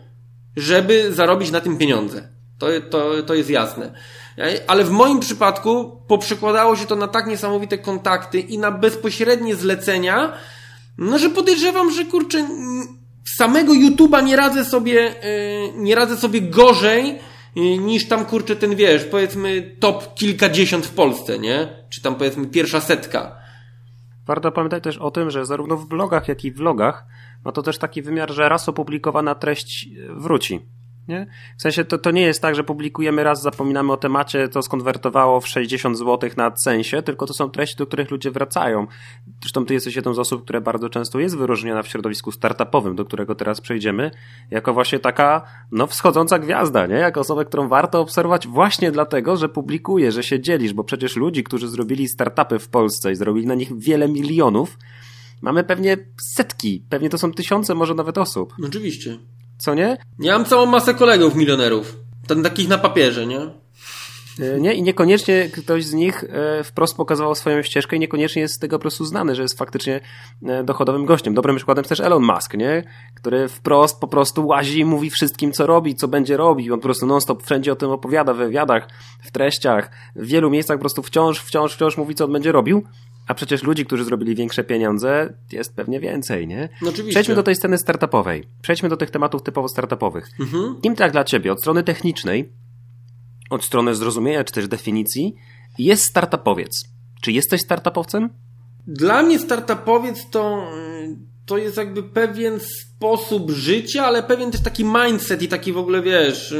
[0.55, 2.29] żeby zarobić na tym pieniądze.
[2.59, 3.93] To, to, to jest jasne.
[4.67, 10.33] Ale w moim przypadku poprzekładało się to na tak niesamowite kontakty i na bezpośrednie zlecenia,
[10.97, 12.47] no że podejrzewam, że kurczę,
[13.25, 15.13] samego YouTube'a nie radzę sobie, yy,
[15.75, 17.19] nie radzę sobie gorzej
[17.55, 21.83] yy, niż tam kurczę ten wiesz, powiedzmy top kilkadziesiąt w Polsce, nie?
[21.89, 23.41] Czy tam powiedzmy pierwsza setka.
[24.27, 27.05] Warto pamiętać też o tym, że zarówno w blogach, jak i w vlogach
[27.45, 30.61] ma to też taki wymiar, że raz opublikowana treść wróci.
[31.07, 31.27] Nie?
[31.57, 35.41] W sensie to, to nie jest tak, że publikujemy raz, zapominamy o temacie, to skonwertowało
[35.41, 38.87] w 60 zł na sensie, tylko to są treści, do których ludzie wracają.
[39.41, 43.05] Zresztą ty jesteś jedną z osób, które bardzo często jest wyróżniona w środowisku startupowym, do
[43.05, 44.11] którego teraz przejdziemy,
[44.51, 46.95] jako właśnie taka no, wschodząca gwiazda, nie?
[46.95, 51.43] jako osobę, którą warto obserwować właśnie dlatego, że publikuje, że się dzielisz, bo przecież ludzi,
[51.43, 54.77] którzy zrobili startupy w Polsce i zrobili na nich wiele milionów,
[55.41, 58.53] mamy pewnie setki, pewnie to są tysiące, może nawet osób.
[58.67, 59.17] Oczywiście
[59.61, 59.97] co nie?
[60.19, 61.97] Ja mam całą masę kolegów milionerów.
[62.27, 63.39] Ten, takich na papierze, nie?
[64.39, 68.53] E, nie, i niekoniecznie ktoś z nich e, wprost pokazywał swoją ścieżkę i niekoniecznie jest
[68.53, 69.99] z tego po prostu znany, że jest faktycznie
[70.45, 71.33] e, dochodowym gościem.
[71.33, 72.83] Dobrym przykładem jest też Elon Musk, nie?
[73.15, 76.73] Który wprost po prostu łazi i mówi wszystkim, co robi, co będzie robił.
[76.73, 78.87] On po prostu non-stop wszędzie o tym opowiada, w wywiadach,
[79.23, 82.83] w treściach, w wielu miejscach po prostu wciąż, wciąż, wciąż mówi, co on będzie robił.
[83.31, 86.69] A przecież ludzi, którzy zrobili większe pieniądze, jest pewnie więcej, nie?
[86.81, 87.11] No oczywiście.
[87.11, 88.47] Przejdźmy do tej sceny startupowej.
[88.61, 90.29] Przejdźmy do tych tematów typowo startupowych.
[90.39, 90.81] Mhm.
[90.81, 92.51] Kim tak dla ciebie, od strony technicznej,
[93.49, 95.35] od strony zrozumienia, czy też definicji,
[95.77, 96.83] jest startupowiec?
[97.21, 98.29] Czy jesteś startupowcem?
[98.87, 100.67] Dla mnie startupowiec to,
[101.45, 106.01] to jest jakby pewien sposób życia, ale pewien też taki mindset i taki w ogóle,
[106.01, 106.55] wiesz,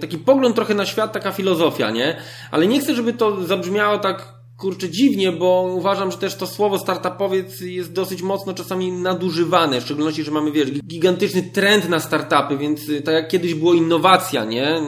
[0.00, 2.16] taki pogląd trochę na świat, taka filozofia, nie?
[2.50, 6.78] Ale nie chcę, żeby to zabrzmiało tak kurczę dziwnie, bo uważam, że też to słowo
[6.78, 12.58] startupowiec jest dosyć mocno czasami nadużywane, w szczególności, że mamy, wiesz, gigantyczny trend na startupy,
[12.58, 14.80] więc y, tak jak kiedyś było innowacja, nie?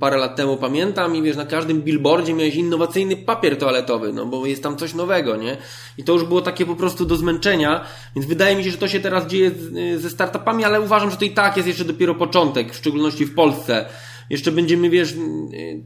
[0.00, 4.46] Parę lat temu pamiętam i wiesz, na każdym billboardzie miałeś innowacyjny papier toaletowy, no bo
[4.46, 5.56] jest tam coś nowego, nie?
[5.98, 7.84] I to już było takie po prostu do zmęczenia,
[8.16, 11.16] więc wydaje mi się, że to się teraz dzieje y, ze startupami, ale uważam, że
[11.16, 13.86] to i tak jest jeszcze dopiero początek, w szczególności w Polsce
[14.30, 15.14] jeszcze będziemy, wiesz,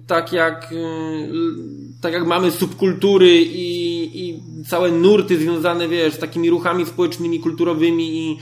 [0.06, 0.74] tak jak,
[2.00, 8.16] tak jak mamy subkultury i, i całe nurty związane, wiesz, z takimi ruchami społecznymi, kulturowymi
[8.16, 8.38] i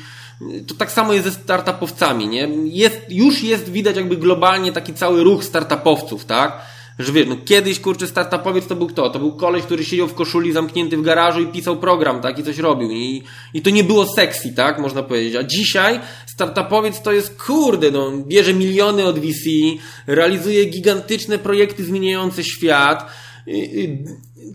[0.66, 2.48] to tak samo jest ze startupowcami, nie?
[2.64, 6.62] Jest, już jest widać jakby globalnie taki cały ruch startupowców, tak?
[6.98, 9.10] Że wiesz, no kiedyś, kurczę, startupowiec to był kto?
[9.10, 12.38] To był koleś, który siedział w koszuli zamknięty w garażu i pisał program, tak?
[12.38, 12.90] I coś robił.
[12.90, 13.22] I,
[13.54, 14.78] i to nie było sexy, tak?
[14.78, 15.36] Można powiedzieć.
[15.36, 19.50] A dzisiaj startupowiec to jest, kurde, no, bierze miliony od VC,
[20.06, 23.10] realizuje gigantyczne projekty zmieniające świat,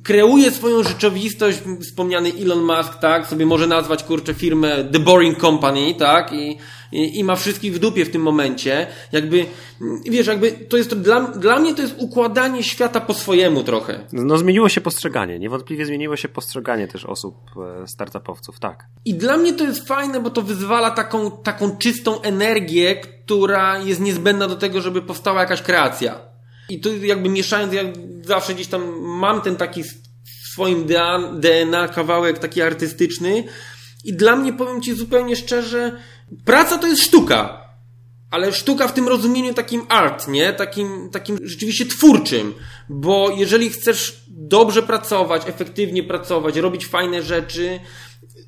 [0.03, 5.93] kreuje swoją rzeczywistość, wspomniany Elon Musk, tak, sobie może nazwać, kurczę, firmę The Boring Company,
[5.93, 6.57] tak, i,
[6.91, 9.45] i, i ma wszystkich w dupie w tym momencie, jakby,
[10.05, 14.07] wiesz, jakby, to jest, to dla, dla mnie to jest układanie świata po swojemu trochę.
[14.13, 17.35] No zmieniło się postrzeganie, niewątpliwie zmieniło się postrzeganie też osób,
[17.83, 18.85] e, startupowców, tak.
[19.05, 24.01] I dla mnie to jest fajne, bo to wyzwala taką, taką czystą energię, która jest
[24.01, 26.30] niezbędna do tego, żeby powstała jakaś kreacja.
[26.71, 27.83] I tu jakby mieszając, ja
[28.21, 29.93] zawsze gdzieś tam mam ten taki w
[30.51, 30.85] swoim
[31.39, 33.43] DNA kawałek taki artystyczny
[34.03, 36.01] i dla mnie, powiem Ci zupełnie szczerze,
[36.45, 37.61] praca to jest sztuka.
[38.31, 40.53] Ale sztuka w tym rozumieniu takim art, nie?
[40.53, 42.53] Takim, takim rzeczywiście twórczym.
[42.89, 47.79] Bo jeżeli chcesz dobrze pracować, efektywnie pracować, robić fajne rzeczy,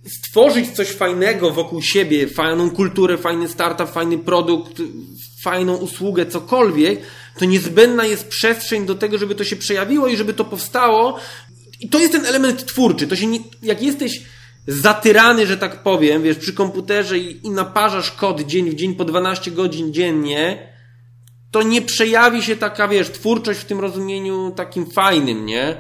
[0.07, 4.81] stworzyć coś fajnego wokół siebie, fajną kulturę, fajny startup, fajny produkt,
[5.43, 6.99] fajną usługę, cokolwiek,
[7.39, 11.19] to niezbędna jest przestrzeń do tego, żeby to się przejawiło i żeby to powstało.
[11.79, 13.07] I to jest ten element twórczy.
[13.07, 14.21] To się nie, jak jesteś
[14.67, 19.05] zatyrany, że tak powiem, wiesz, przy komputerze i, i naparzasz kod dzień w dzień po
[19.05, 20.73] 12 godzin dziennie,
[21.51, 25.77] to nie przejawi się taka, wiesz, twórczość w tym rozumieniu takim fajnym, nie?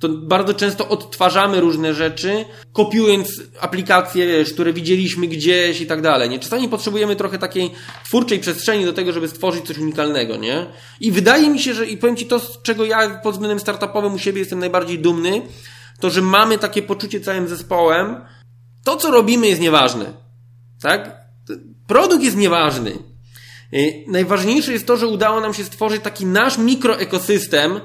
[0.00, 6.30] To bardzo często odtwarzamy różne rzeczy, kopiując aplikacje, wiesz, które widzieliśmy gdzieś i tak dalej.
[6.30, 6.38] Nie?
[6.38, 7.70] Czasami potrzebujemy trochę takiej
[8.04, 10.66] twórczej przestrzeni do tego, żeby stworzyć coś unikalnego, nie?
[11.00, 14.14] I wydaje mi się, że i powiem Ci to, z czego ja pod względem startupowym
[14.14, 15.42] u siebie jestem najbardziej dumny,
[16.00, 18.24] to, że mamy takie poczucie całym zespołem,
[18.84, 20.12] to co robimy jest nieważne.
[20.82, 21.20] Tak?
[21.86, 22.98] Produkt jest nieważny.
[23.74, 27.80] Y, najważniejsze jest to, że udało nam się stworzyć taki nasz mikroekosystem,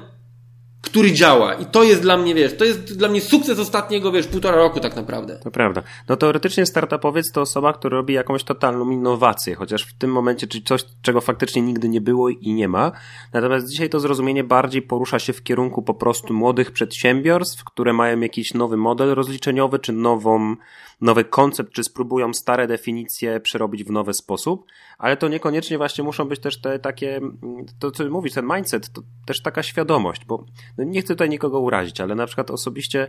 [0.86, 1.54] który działa.
[1.54, 4.80] I to jest dla mnie, wiesz, to jest dla mnie sukces ostatniego, wiesz, półtora roku
[4.80, 5.38] tak naprawdę.
[5.44, 5.82] To prawda.
[6.08, 10.64] No teoretycznie startupowiec to osoba, która robi jakąś totalną innowację, chociaż w tym momencie, czyli
[10.64, 12.92] coś, czego faktycznie nigdy nie było i nie ma.
[13.32, 18.20] Natomiast dzisiaj to zrozumienie bardziej porusza się w kierunku po prostu młodych przedsiębiorstw, które mają
[18.20, 20.56] jakiś nowy model rozliczeniowy, czy nową,
[21.00, 24.66] nowy koncept, czy spróbują stare definicje przerobić w nowy sposób,
[24.98, 27.20] ale to niekoniecznie właśnie muszą być też te takie,
[27.78, 30.46] to co mówisz, ten mindset, to też taka świadomość, bo
[30.78, 33.08] no nie chcę tutaj nikogo urazić, ale na przykład osobiście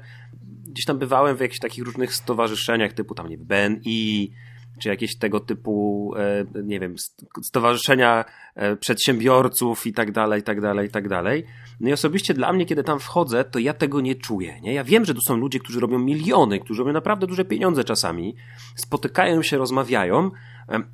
[0.67, 4.33] gdzieś tam bywałem w jakichś takich różnych stowarzyszeniach typu tam nie BNI,
[4.79, 6.95] czy jakieś tego typu, e, nie wiem,
[7.43, 8.25] stowarzyszenia
[8.55, 11.45] e, przedsiębiorców i tak dalej, i tak dalej, i tak dalej.
[11.79, 14.61] No i osobiście dla mnie, kiedy tam wchodzę, to ja tego nie czuję.
[14.61, 14.73] Nie?
[14.73, 18.35] Ja wiem, że tu są ludzie, którzy robią miliony, którzy robią naprawdę duże pieniądze czasami,
[18.75, 20.31] spotykają się, rozmawiają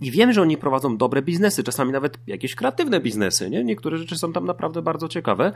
[0.02, 3.50] i wiem, że oni prowadzą dobre biznesy, czasami nawet jakieś kreatywne biznesy.
[3.50, 3.64] Nie?
[3.64, 5.54] Niektóre rzeczy są tam naprawdę bardzo ciekawe,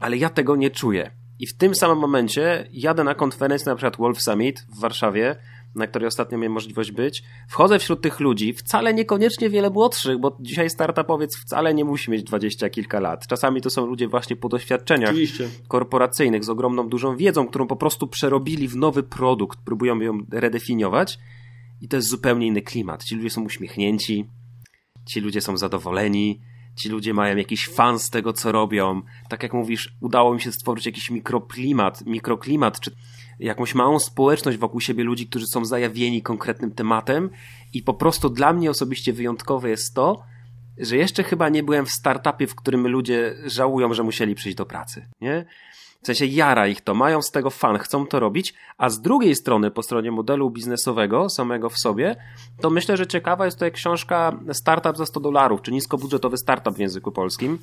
[0.00, 1.10] ale ja tego nie czuję.
[1.38, 5.36] I w tym samym momencie jadę na konferencję, na przykład Wolf Summit w Warszawie,
[5.78, 7.22] na której ostatnio miałem możliwość być.
[7.48, 12.22] Wchodzę wśród tych ludzi, wcale niekoniecznie wiele młodszych, bo dzisiaj startupowiec wcale nie musi mieć
[12.22, 13.26] dwadzieścia kilka lat.
[13.26, 15.48] Czasami to są ludzie właśnie po doświadczeniach Oczywiście.
[15.68, 21.18] korporacyjnych, z ogromną, dużą wiedzą, którą po prostu przerobili w nowy produkt, próbują ją redefiniować
[21.80, 23.04] i to jest zupełnie inny klimat.
[23.04, 24.26] Ci ludzie są uśmiechnięci,
[25.06, 26.40] ci ludzie są zadowoleni,
[26.78, 29.02] ci ludzie mają jakiś fan z tego, co robią.
[29.28, 32.90] Tak jak mówisz, udało mi się stworzyć jakiś mikroklimat, mikroklimat, czy
[33.38, 37.30] jakąś małą społeczność wokół siebie ludzi, którzy są zajawieni konkretnym tematem
[37.72, 40.22] i po prostu dla mnie osobiście wyjątkowe jest to,
[40.78, 44.66] że jeszcze chyba nie byłem w startupie, w którym ludzie żałują, że musieli przyjść do
[44.66, 45.44] pracy, nie?
[46.02, 49.34] W sensie jara ich to, mają z tego fan, chcą to robić, a z drugiej
[49.34, 52.16] strony, po stronie modelu biznesowego, samego w sobie,
[52.60, 56.78] to myślę, że ciekawa jest to książka Startup za 100 dolarów, czy niskobudżetowy startup w
[56.78, 57.58] języku polskim,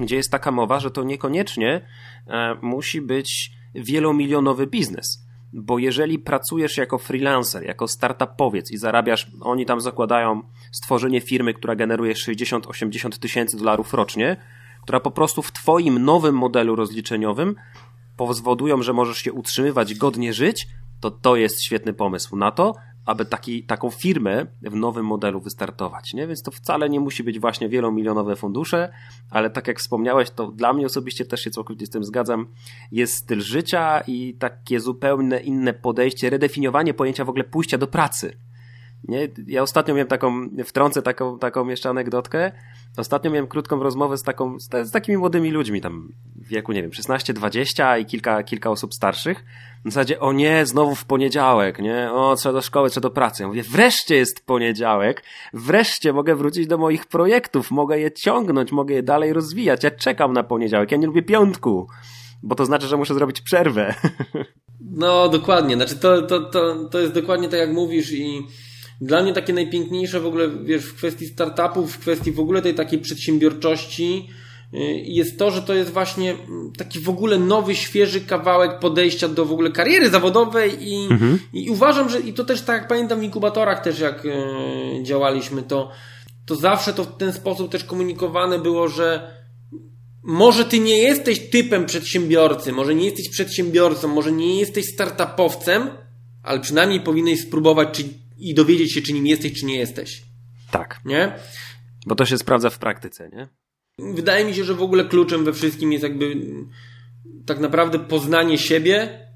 [0.00, 1.86] gdzie jest taka mowa, że to niekoniecznie
[2.26, 5.24] e, musi być wielomilionowy biznes.
[5.52, 10.42] Bo jeżeli pracujesz jako freelancer, jako startupowiec i zarabiasz, oni tam zakładają
[10.72, 14.36] stworzenie firmy, która generuje 60-80 tysięcy dolarów rocznie,
[14.84, 17.54] która po prostu w Twoim nowym modelu rozliczeniowym
[18.16, 20.68] powodują, że możesz się utrzymywać, godnie żyć,
[21.00, 22.74] to to jest świetny pomysł na to,
[23.06, 26.14] aby taki, taką firmę w nowym modelu wystartować.
[26.14, 26.26] Nie?
[26.26, 28.92] Więc to wcale nie musi być właśnie wielomilionowe fundusze,
[29.30, 32.46] ale tak jak wspomniałeś, to dla mnie osobiście też się całkowicie z tym zgadzam.
[32.92, 38.38] Jest styl życia i takie zupełnie inne podejście, redefiniowanie pojęcia w ogóle pójścia do pracy.
[39.08, 39.28] Nie?
[39.46, 42.52] Ja ostatnio miałem taką, wtrącę taką, taką jeszcze anegdotkę.
[42.96, 46.82] Ostatnio miałem krótką rozmowę z, taką, z, z takimi młodymi ludźmi, tam w wieku, nie
[46.82, 49.44] wiem, 16-20 i kilka, kilka osób starszych.
[49.84, 52.12] W zasadzie, o nie, znowu w poniedziałek, nie?
[52.12, 53.42] O, trzeba do szkoły, trzeba do pracy.
[53.42, 55.22] Ja mówię, wreszcie jest poniedziałek,
[55.52, 59.84] wreszcie mogę wrócić do moich projektów, mogę je ciągnąć, mogę je dalej rozwijać.
[59.84, 61.88] Ja czekam na poniedziałek, ja nie lubię piątku,
[62.42, 63.94] bo to znaczy, że muszę zrobić przerwę.
[64.90, 65.74] No, dokładnie.
[65.74, 68.46] Znaczy, to, to, to, to jest dokładnie tak, jak mówisz i
[69.04, 72.74] dla mnie takie najpiękniejsze w ogóle, wiesz, w kwestii startupów, w kwestii w ogóle tej
[72.74, 74.28] takiej przedsiębiorczości
[74.74, 76.36] y, jest to, że to jest właśnie
[76.78, 81.38] taki w ogóle nowy, świeży kawałek podejścia do w ogóle kariery zawodowej i, mhm.
[81.52, 84.32] i uważam, że i to też tak jak pamiętam w inkubatorach też jak y,
[85.02, 85.90] działaliśmy, to,
[86.46, 89.34] to zawsze to w ten sposób też komunikowane było, że
[90.22, 95.90] może ty nie jesteś typem przedsiębiorcy, może nie jesteś przedsiębiorcą, może nie jesteś startupowcem,
[96.42, 100.22] ale przynajmniej powinieneś spróbować, czy i dowiedzieć się, czy nim jesteś, czy nie jesteś.
[100.70, 101.00] Tak.
[101.04, 101.32] Nie?
[102.06, 103.48] Bo to się sprawdza w praktyce, nie?
[104.14, 106.36] Wydaje mi się, że w ogóle kluczem we wszystkim jest jakby
[107.46, 109.28] tak naprawdę poznanie siebie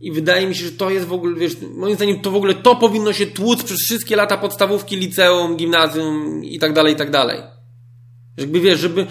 [0.00, 2.54] i wydaje mi się, że to jest w ogóle, wiesz, moim zdaniem to w ogóle
[2.54, 7.10] to powinno się tłuc przez wszystkie lata podstawówki, liceum, gimnazjum i tak dalej, i tak
[7.10, 7.40] dalej.
[8.36, 9.06] Jakby wiesz, żeby,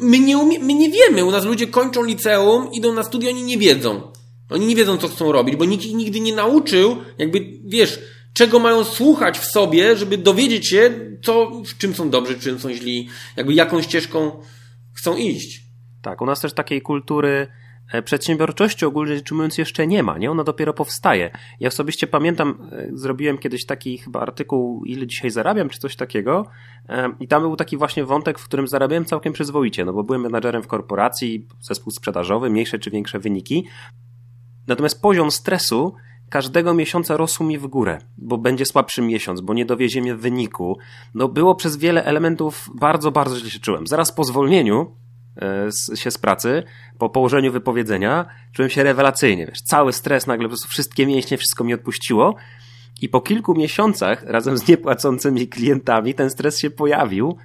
[0.00, 3.42] my nie, umie, my nie wiemy, u nas ludzie kończą liceum, idą na studia, oni
[3.42, 4.12] nie wiedzą.
[4.50, 8.00] Oni nie wiedzą, co chcą robić, bo nikt ich nigdy nie nauczył, jakby, wiesz,
[8.32, 10.90] czego mają słuchać w sobie, żeby dowiedzieć się,
[11.22, 14.40] co, w czym są dobrzy, czym są źli, jakby jaką ścieżką
[14.94, 15.62] chcą iść.
[16.02, 17.46] Tak, u nas też takiej kultury
[17.92, 20.30] e, przedsiębiorczości ogólnie rzecz ujmując jeszcze nie ma, nie?
[20.30, 21.30] Ona dopiero powstaje.
[21.60, 26.46] Ja osobiście pamiętam, e, zrobiłem kiedyś taki chyba artykuł, ile dzisiaj zarabiam, czy coś takiego
[26.88, 30.20] e, i tam był taki właśnie wątek, w którym zarabiałem całkiem przyzwoicie, no bo byłem
[30.20, 33.66] menadżerem w korporacji, zespół sprzedażowy, mniejsze czy większe wyniki.
[34.66, 35.94] Natomiast poziom stresu
[36.30, 40.78] każdego miesiąca rosł mi w górę, bo będzie słabszy miesiąc, bo nie dowieziemy wyniku.
[41.14, 43.86] No było przez wiele elementów bardzo, bardzo źle się czułem.
[43.86, 44.96] Zaraz po zwolnieniu
[45.92, 46.62] e, się z pracy,
[46.98, 49.46] po położeniu wypowiedzenia, czułem się rewelacyjnie.
[49.46, 52.34] Wiesz, cały stres, nagle po prostu wszystkie mięśnie, wszystko mi odpuściło.
[53.02, 57.36] I po kilku miesiącach, razem z niepłacącymi klientami, ten stres się pojawił,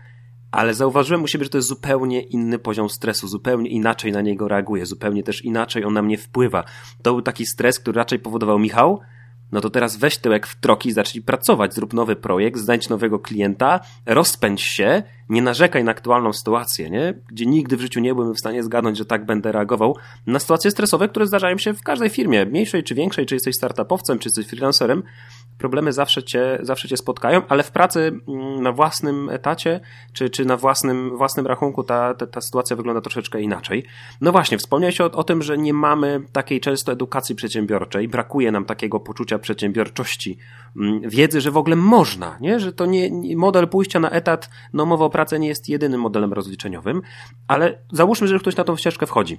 [0.56, 4.48] ale zauważyłem u siebie, że to jest zupełnie inny poziom stresu, zupełnie inaczej na niego
[4.48, 6.64] reaguję, zupełnie też inaczej on na mnie wpływa.
[7.02, 9.00] To był taki stres, który raczej powodował Michał,
[9.52, 13.80] no to teraz weź tyłek w troki, zacznij pracować, zrób nowy projekt, znajdź nowego klienta,
[14.06, 17.14] rozpędź się, nie narzekaj na aktualną sytuację, nie?
[17.28, 19.98] Gdzie nigdy w życiu nie byłem w stanie zgadnąć, że tak będę reagował
[20.28, 24.20] na sytuacje stresowe, które zdarzają się w każdej firmie, mniejszej czy większej, czy jesteś startupowcem,
[24.20, 25.04] czy jesteś freelancerem,
[25.58, 29.80] problemy zawsze cię, zawsze cię spotkają, ale w pracy mm, na własnym etacie,
[30.14, 33.86] czy, czy na własnym, własnym rachunku ta, ta, ta sytuacja wygląda troszeczkę inaczej.
[34.22, 38.66] No właśnie, wspomniałeś o, o tym, że nie mamy takiej często edukacji przedsiębiorczej, brakuje nam
[38.66, 40.38] takiego poczucia przedsiębiorczości,
[41.02, 42.60] wiedzy, że w ogóle można, nie?
[42.60, 46.34] że to nie, model pójścia na etat, no mowa o pracy nie jest jedynym modelem
[46.34, 47.02] rozliczeniowym,
[47.48, 49.38] ale załóżmy, że ktoś na tą ścieżkę wchodzi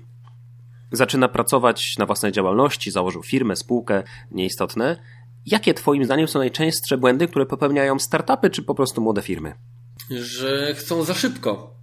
[0.92, 4.96] zaczyna pracować na własnej działalności, założył firmę, spółkę, nieistotne.
[5.46, 9.54] Jakie Twoim zdaniem są najczęstsze błędy, które popełniają startupy czy po prostu młode firmy?
[10.10, 11.74] Że chcą za szybko.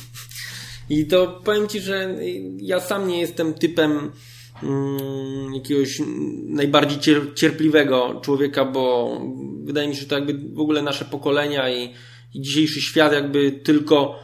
[0.90, 2.14] I to powiem Ci, że
[2.56, 4.12] ja sam nie jestem typem mm,
[5.54, 6.02] jakiegoś
[6.48, 9.16] najbardziej cierpliwego człowieka, bo
[9.64, 11.94] wydaje mi się, że to jakby w ogóle nasze pokolenia i,
[12.34, 14.18] i dzisiejszy świat jakby tylko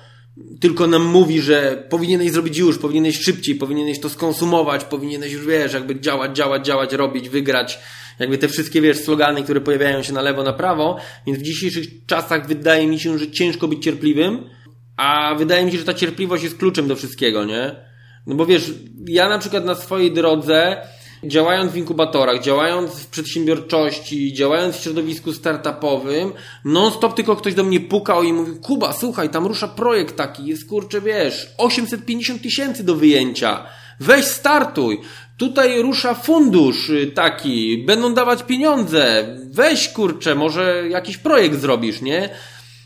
[0.61, 5.72] tylko nam mówi, że powinieneś zrobić już, powinieneś szybciej, powinieneś to skonsumować, powinieneś już, wiesz,
[5.72, 7.79] jakby działać, działać, działać, robić, wygrać.
[8.18, 10.99] Jakby te wszystkie, wiesz, slogany, które pojawiają się na lewo, na prawo.
[11.26, 14.51] Więc w dzisiejszych czasach wydaje mi się, że ciężko być cierpliwym,
[14.97, 17.88] a wydaje mi się, że ta cierpliwość jest kluczem do wszystkiego, nie?
[18.29, 18.72] No bo wiesz,
[19.07, 20.76] ja na przykład na swojej drodze
[21.24, 26.33] działając w inkubatorach, działając w przedsiębiorczości, działając w środowisku startupowym,
[26.64, 30.68] non-stop tylko ktoś do mnie pukał i mówił, Kuba, słuchaj, tam rusza projekt taki, jest
[30.68, 33.66] kurczę, wiesz, 850 tysięcy do wyjęcia,
[34.01, 35.01] weź startuj,
[35.37, 42.31] tutaj rusza fundusz y, taki, będą dawać pieniądze, weź kurczę, może jakiś projekt zrobisz, nie?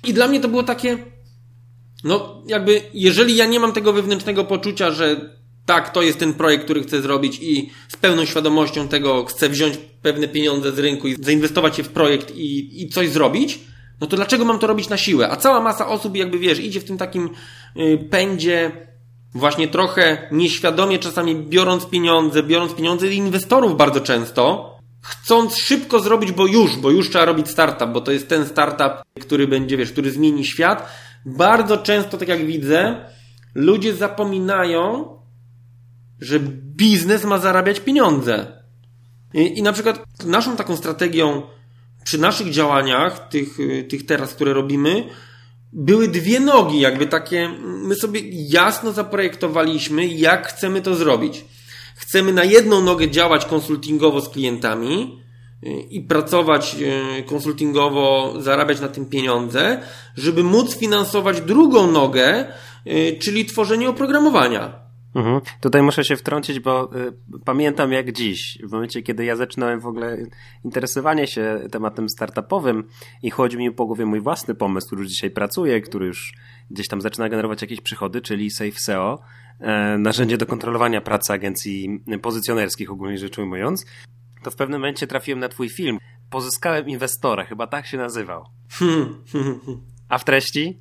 [0.06, 0.98] I dla mnie to było takie,
[2.04, 5.16] no jakby, jeżeli ja nie mam tego wewnętrznego poczucia, że
[5.66, 9.78] tak, to jest ten projekt, który chcę zrobić i z pełną świadomością tego chcę wziąć
[10.02, 13.58] pewne pieniądze z rynku i zainwestować je w projekt i, i coś zrobić,
[14.00, 15.30] no to dlaczego mam to robić na siłę?
[15.30, 17.30] A cała masa osób, jakby wiesz, idzie w tym takim
[17.76, 18.72] y, pędzie,
[19.34, 24.72] właśnie trochę nieświadomie czasami biorąc pieniądze, biorąc pieniądze inwestorów bardzo często,
[25.02, 29.02] chcąc szybko zrobić, bo już, bo już trzeba robić startup, bo to jest ten startup,
[29.20, 30.88] który będzie, wiesz, który zmieni świat.
[31.26, 33.04] Bardzo często, tak jak widzę,
[33.54, 35.08] ludzie zapominają,
[36.20, 36.40] że
[36.76, 38.62] biznes ma zarabiać pieniądze.
[39.34, 41.42] I, I, na przykład naszą taką strategią
[42.04, 43.58] przy naszych działaniach, tych,
[43.88, 45.08] tych teraz, które robimy,
[45.72, 51.44] były dwie nogi, jakby takie, my sobie jasno zaprojektowaliśmy, jak chcemy to zrobić.
[51.96, 55.22] Chcemy na jedną nogę działać konsultingowo z klientami
[55.90, 56.76] i pracować
[57.18, 59.82] e, konsultingowo, zarabiać na tym pieniądze,
[60.16, 62.46] żeby móc finansować drugą nogę,
[62.84, 64.82] e, czyli tworzenie oprogramowania.
[65.14, 65.40] Mhm.
[65.60, 67.12] Tutaj muszę się wtrącić, bo y,
[67.44, 70.18] pamiętam jak dziś, w momencie kiedy ja zaczynałem w ogóle
[70.64, 72.84] interesowanie się tematem startupowym
[73.22, 76.32] i chodzi mi po głowie mój własny pomysł, który już dzisiaj pracuje, który już
[76.70, 79.18] gdzieś tam zaczyna generować jakieś przychody, czyli Safe SEO,
[79.60, 83.84] e, narzędzie do kontrolowania pracy agencji pozycjonerskich ogólnie rzecz ujmując,
[84.42, 85.98] to w pewnym momencie trafiłem na twój film.
[86.30, 88.44] Pozyskałem inwestora, chyba tak się nazywał.
[90.08, 90.78] A w treści?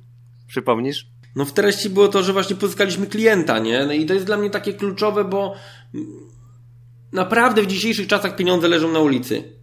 [0.48, 1.06] Przypomnisz?
[1.36, 3.86] No w treści było to, że właśnie pozyskaliśmy klienta, nie?
[3.86, 5.54] No i to jest dla mnie takie kluczowe, bo
[7.12, 9.62] naprawdę w dzisiejszych czasach pieniądze leżą na ulicy.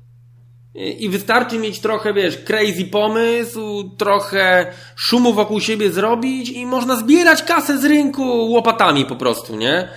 [0.76, 7.43] I wystarczy mieć trochę, wiesz, crazy pomysł, trochę szumu wokół siebie zrobić i można zbierać
[7.43, 9.89] kasę z rynku łopatami po prostu, nie?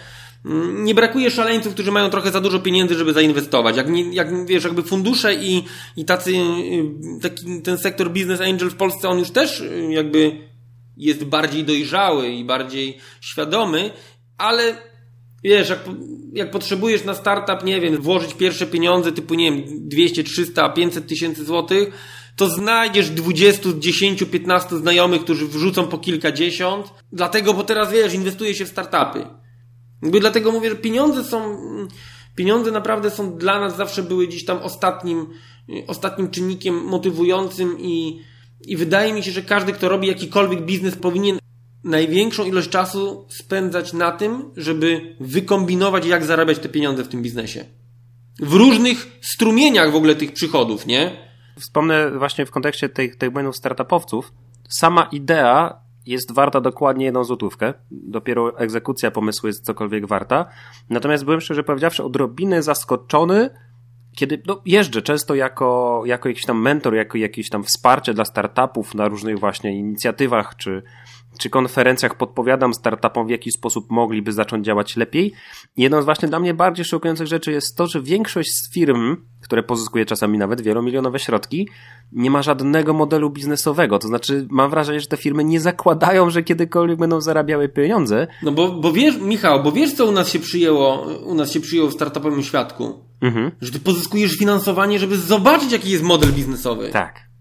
[0.75, 3.77] Nie brakuje szaleńców, którzy mają trochę za dużo pieniędzy, żeby zainwestować.
[3.77, 5.65] Jak, nie, jak wiesz, jakby fundusze i,
[5.97, 6.33] i tacy,
[7.23, 10.39] taki, ten sektor business angel w Polsce, on już też jakby
[10.97, 13.91] jest bardziej dojrzały i bardziej świadomy,
[14.39, 14.77] ale
[15.45, 15.79] wiesz, jak,
[16.33, 21.07] jak potrzebujesz na startup, nie wiem, włożyć pierwsze pieniądze typu, nie wiem, 200, 300, 500
[21.07, 21.89] tysięcy złotych,
[22.37, 26.87] to znajdziesz 20, 10, 15 znajomych, którzy wrzucą po kilkadziesiąt.
[27.13, 29.27] Dlatego, bo teraz wiesz, inwestuje się w startupy.
[30.03, 31.59] Dlatego mówię, że pieniądze są,
[32.37, 35.27] pieniądze naprawdę są dla nas zawsze były gdzieś tam ostatnim,
[35.87, 38.21] ostatnim czynnikiem motywującym i,
[38.65, 41.39] i wydaje mi się, że każdy, kto robi jakikolwiek biznes, powinien
[41.85, 47.65] największą ilość czasu spędzać na tym, żeby wykombinować, jak zarabiać te pieniądze w tym biznesie.
[48.41, 51.29] W różnych strumieniach w ogóle tych przychodów, nie?
[51.61, 54.33] Wspomnę właśnie w kontekście tych, tych błędów startupowców.
[54.69, 57.75] Sama idea jest warta dokładnie jedną złotówkę.
[57.91, 60.47] Dopiero egzekucja pomysłu jest cokolwiek warta.
[60.91, 63.51] Natomiast byłem szczerze powiedziawszy odrobinę zaskoczony,
[64.17, 68.95] kiedy no, jeżdżę często jako, jako jakiś tam mentor, jako jakiś tam wsparcie dla startupów
[68.95, 70.83] na różnych właśnie inicjatywach czy,
[71.39, 75.33] czy konferencjach podpowiadam startupom, w jaki sposób mogliby zacząć działać lepiej.
[75.77, 79.63] Jedną z właśnie dla mnie bardziej szokujących rzeczy jest to, że większość z firm, które
[79.63, 81.69] pozyskuje czasami nawet wielomilionowe środki,
[82.13, 83.99] nie ma żadnego modelu biznesowego.
[83.99, 88.27] To znaczy, mam wrażenie, że te firmy nie zakładają, że kiedykolwiek będą zarabiały pieniądze.
[88.43, 91.61] No bo, bo wiesz, Michał, bo wiesz, co u nas się przyjęło, u nas się
[91.61, 93.05] przyjęło w startupowym świadku?
[93.21, 93.51] Mhm.
[93.61, 96.89] Że ty pozyskujesz finansowanie, żeby zobaczyć, jaki jest model biznesowy.
[96.89, 97.32] Tak.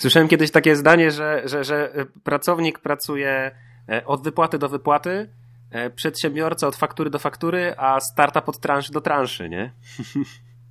[0.00, 3.50] Słyszałem kiedyś takie zdanie, że, że, że pracownik pracuje
[3.88, 5.28] e, od wypłaty do wypłaty,
[5.70, 9.72] e, przedsiębiorca od faktury do faktury, a startup od transzy do transzy, nie?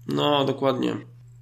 [0.10, 0.98] No, dokładnie.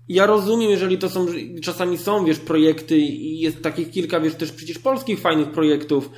[0.09, 1.25] Ja rozumiem, jeżeli to są,
[1.63, 6.09] czasami są, wiesz, projekty i jest takich kilka, wiesz, też przecież polskich fajnych projektów,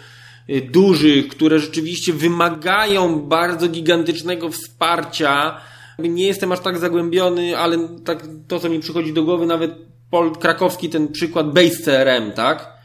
[0.49, 5.61] y, dużych, które rzeczywiście wymagają bardzo gigantycznego wsparcia.
[5.99, 10.31] Nie jestem aż tak zagłębiony, ale tak to, co mi przychodzi do głowy, nawet Pol
[10.31, 12.77] krakowski ten przykład Base CRM, tak?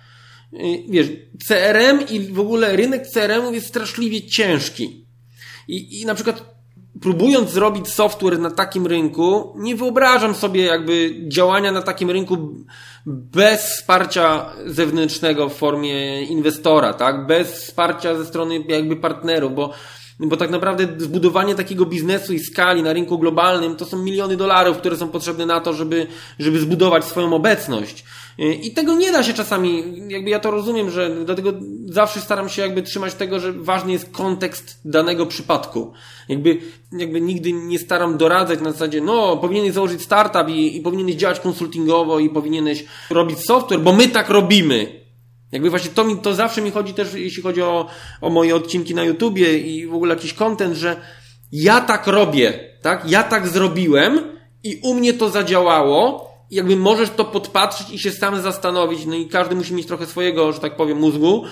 [0.88, 1.06] Wiesz,
[1.48, 5.06] CRM i w ogóle rynek CRM jest straszliwie ciężki.
[5.68, 6.52] I, I na przykład
[7.00, 12.36] próbując zrobić software na takim rynku, nie wyobrażam sobie jakby działania na takim rynku
[13.06, 17.26] bez wsparcia zewnętrznego w formie inwestora, tak?
[17.26, 19.72] Bez wsparcia ze strony jakby partnerów, bo
[20.20, 24.78] bo tak naprawdę zbudowanie takiego biznesu i skali na rynku globalnym to są miliony dolarów,
[24.78, 26.06] które są potrzebne na to, żeby,
[26.38, 28.04] żeby zbudować swoją obecność.
[28.38, 31.52] I tego nie da się czasami, jakby ja to rozumiem, że dlatego
[31.86, 35.92] zawsze staram się jakby trzymać tego, że ważny jest kontekst danego przypadku.
[36.28, 36.58] Jakby,
[36.92, 41.40] jakby nigdy nie staram doradzać na zasadzie, no, powinieneś założyć startup i, i powinieneś działać
[41.40, 45.01] konsultingowo i powinieneś robić software, bo my tak robimy.
[45.53, 47.86] Jakby właśnie to mi, to zawsze mi chodzi też, jeśli chodzi o,
[48.20, 50.96] o moje odcinki na YouTubie i w ogóle jakiś content, że
[51.53, 53.11] ja tak robię, tak?
[53.11, 56.31] Ja tak zrobiłem i u mnie to zadziałało.
[56.53, 60.53] Jakby możesz to podpatrzeć i się sam zastanowić, no i każdy musi mieć trochę swojego,
[60.53, 61.44] że tak powiem, mózgu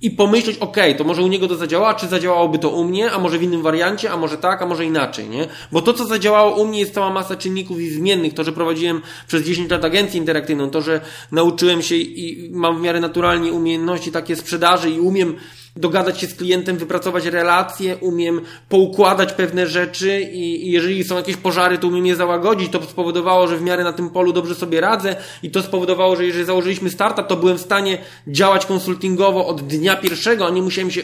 [0.00, 3.18] i pomyśleć, ok, to może u niego to zadziała, czy zadziałałoby to u mnie, a
[3.18, 5.48] może w innym wariancie, a może tak, a może inaczej, nie?
[5.72, 8.34] Bo to, co zadziałało u mnie jest cała masa czynników i zmiennych.
[8.34, 11.00] To, że prowadziłem przez 10 lat agencję interaktywną, to, że
[11.32, 15.36] nauczyłem się i mam w miarę naturalnie umiejętności takie sprzedaży i umiem
[15.78, 21.36] dogadać się z klientem, wypracować relacje, umiem poukładać pewne rzeczy i, i jeżeli są jakieś
[21.36, 22.72] pożary, to umiem je załagodzić.
[22.72, 26.24] To spowodowało, że w miarę na tym polu dobrze sobie radzę i to spowodowało, że
[26.24, 30.90] jeżeli założyliśmy startup, to byłem w stanie działać konsultingowo od dnia pierwszego, a nie musiałem
[30.90, 31.02] się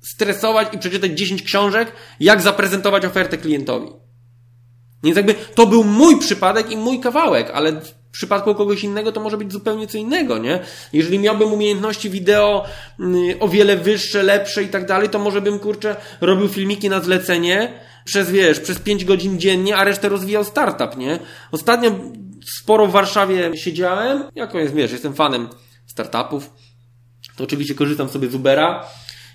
[0.00, 3.88] stresować i przeczytać 10 książek, jak zaprezentować ofertę klientowi.
[5.02, 7.80] Więc jakby to był mój przypadek i mój kawałek, ale
[8.12, 10.60] w przypadku kogoś innego to może być zupełnie co innego, nie?
[10.92, 12.64] Jeżeli miałbym umiejętności wideo
[13.00, 17.00] mm, o wiele wyższe, lepsze i tak dalej, to może bym, kurczę, robił filmiki na
[17.00, 21.18] zlecenie przez, wiesz, przez 5 godzin dziennie, a resztę rozwijał startup, nie?
[21.52, 21.90] Ostatnio
[22.44, 25.48] sporo w Warszawie siedziałem, jako jest, wiesz, jestem fanem
[25.86, 26.50] startupów,
[27.36, 28.84] to oczywiście korzystam sobie z Ubera,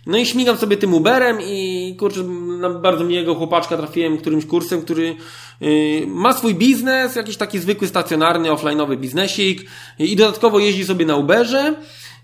[0.08, 2.24] no i śmigam sobie tym Uberem i kurczę,
[2.60, 5.16] na bardzo miłego chłopaczka trafiłem którymś kursem, który
[5.62, 11.16] yy, ma swój biznes, jakiś taki zwykły, stacjonarny, offline'owy biznesik i dodatkowo jeździ sobie na
[11.16, 11.76] Uberze.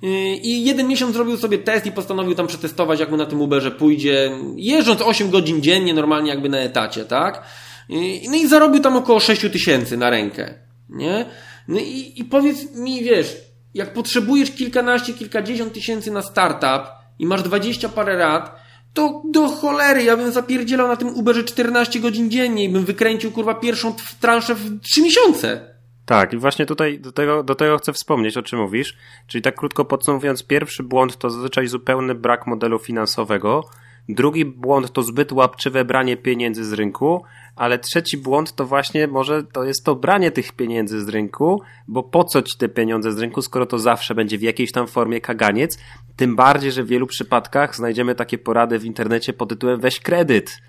[0.02, 3.42] Yy, I jeden miesiąc zrobił sobie test i postanowił tam przetestować, jak mu na tym
[3.42, 7.44] Uberze pójdzie, jeżdżąc 8 godzin dziennie, normalnie jakby na etacie, tak?
[7.90, 7.98] Yy,
[8.30, 10.54] no i zarobił tam około 6 tysięcy na rękę,
[10.90, 11.26] nie?
[11.68, 13.38] No i, i powiedz mi, wiesz,
[13.74, 20.04] jak potrzebujesz kilkanaście, kilkadziesiąt tysięcy na startup, i masz 20 parę lat, to do cholery,
[20.04, 24.56] ja bym zapierdzielał na tym Uberze 14 godzin dziennie i bym wykręcił kurwa pierwszą transzę
[24.56, 25.74] w 3 miesiące.
[26.06, 28.98] Tak, i właśnie tutaj do tego, do tego chcę wspomnieć, o czym mówisz.
[29.28, 33.64] Czyli tak krótko podsumowując, pierwszy błąd to zazwyczaj zupełny brak modelu finansowego.
[34.10, 37.24] Drugi błąd to zbyt łapczywe branie pieniędzy z rynku,
[37.56, 42.04] ale trzeci błąd to właśnie może to jest to branie tych pieniędzy z rynku, bo
[42.04, 45.22] po co ci te pieniądze z rynku, skoro to zawsze będzie w jakiejś tam formie
[45.22, 45.78] kaganiec,
[46.16, 50.62] tym bardziej, że w wielu przypadkach znajdziemy takie porady w internecie pod tytułem weź kredyt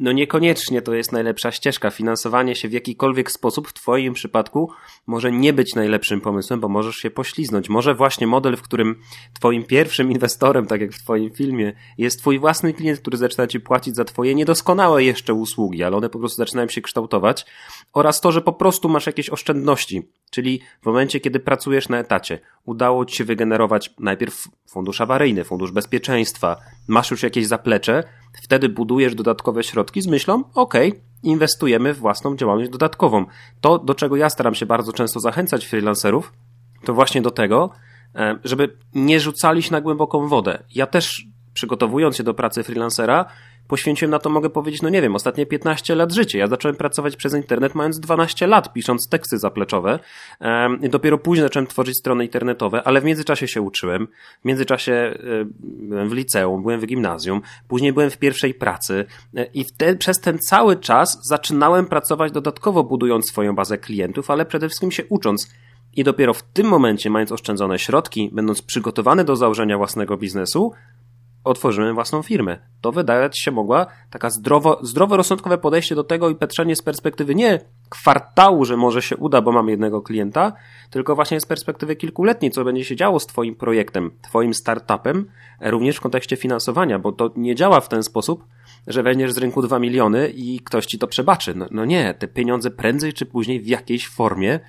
[0.00, 1.90] no niekoniecznie to jest najlepsza ścieżka.
[1.90, 4.70] Finansowanie się w jakikolwiek sposób w Twoim przypadku
[5.06, 7.68] może nie być najlepszym pomysłem, bo możesz się pośliznąć.
[7.68, 9.00] Może właśnie model, w którym
[9.34, 13.60] Twoim pierwszym inwestorem, tak jak w Twoim filmie, jest Twój własny klient, który zaczyna Ci
[13.60, 17.46] płacić za Twoje niedoskonałe jeszcze usługi, ale one po prostu zaczynają się kształtować,
[17.92, 20.02] oraz to, że po prostu masz jakieś oszczędności.
[20.30, 25.72] Czyli w momencie, kiedy pracujesz na etacie, udało Ci się wygenerować najpierw fundusz awaryjny, fundusz
[25.72, 26.56] bezpieczeństwa,
[26.88, 30.74] masz już jakieś zaplecze, wtedy budujesz dodatkowe środki z myślą, ok,
[31.22, 33.24] inwestujemy w własną działalność dodatkową.
[33.60, 36.32] To, do czego ja staram się bardzo często zachęcać freelancerów,
[36.84, 37.70] to właśnie do tego,
[38.14, 40.62] e, żeby nie rzucali się na głęboką wodę.
[40.74, 43.24] Ja też, przygotowując się do pracy freelancera,
[43.70, 46.38] poświęciłem na to, mogę powiedzieć, no nie wiem, ostatnie 15 lat życia.
[46.38, 49.98] Ja zacząłem pracować przez internet mając 12 lat, pisząc teksty zapleczowe.
[50.90, 54.08] Dopiero później zacząłem tworzyć strony internetowe, ale w międzyczasie się uczyłem.
[54.42, 55.18] W międzyczasie
[55.60, 59.04] byłem w liceum, byłem w gimnazjum, później byłem w pierwszej pracy
[59.36, 64.46] e, i wtedy, przez ten cały czas zaczynałem pracować dodatkowo budując swoją bazę klientów, ale
[64.46, 65.50] przede wszystkim się ucząc.
[65.96, 70.72] I dopiero w tym momencie, mając oszczędzone środki, będąc przygotowany do założenia własnego biznesu,
[71.44, 72.58] otworzyłem własną firmę.
[72.80, 77.60] To wydawać się mogła taka zdrowo, zdroworozsądkowe podejście do tego i patrzenie z perspektywy nie
[77.88, 80.52] kwartału, że może się uda, bo mam jednego klienta,
[80.90, 85.26] tylko właśnie z perspektywy kilkuletniej, co będzie się działo z Twoim projektem, Twoim startupem,
[85.60, 88.44] również w kontekście finansowania, bo to nie działa w ten sposób,
[88.86, 91.54] że weźmiesz z rynku 2 miliony i ktoś ci to przebaczy.
[91.54, 94.60] No, no nie, te pieniądze prędzej czy później w jakiejś formie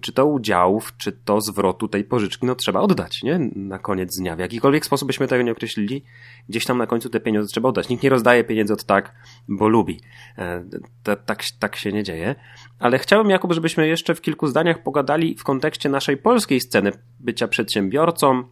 [0.00, 3.38] czy to udziałów, czy to zwrotu tej pożyczki, no trzeba oddać, nie?
[3.56, 4.36] Na koniec dnia.
[4.36, 6.04] W jakikolwiek sposób byśmy tego nie określili,
[6.48, 7.88] gdzieś tam na końcu te pieniądze trzeba oddać.
[7.88, 9.14] Nikt nie rozdaje pieniędzy od tak,
[9.48, 10.00] bo lubi.
[10.38, 10.64] E,
[11.26, 12.34] tak, tak się nie dzieje.
[12.78, 17.48] Ale chciałbym, Jakub, żebyśmy jeszcze w kilku zdaniach pogadali w kontekście naszej polskiej sceny bycia
[17.48, 18.44] przedsiębiorcą,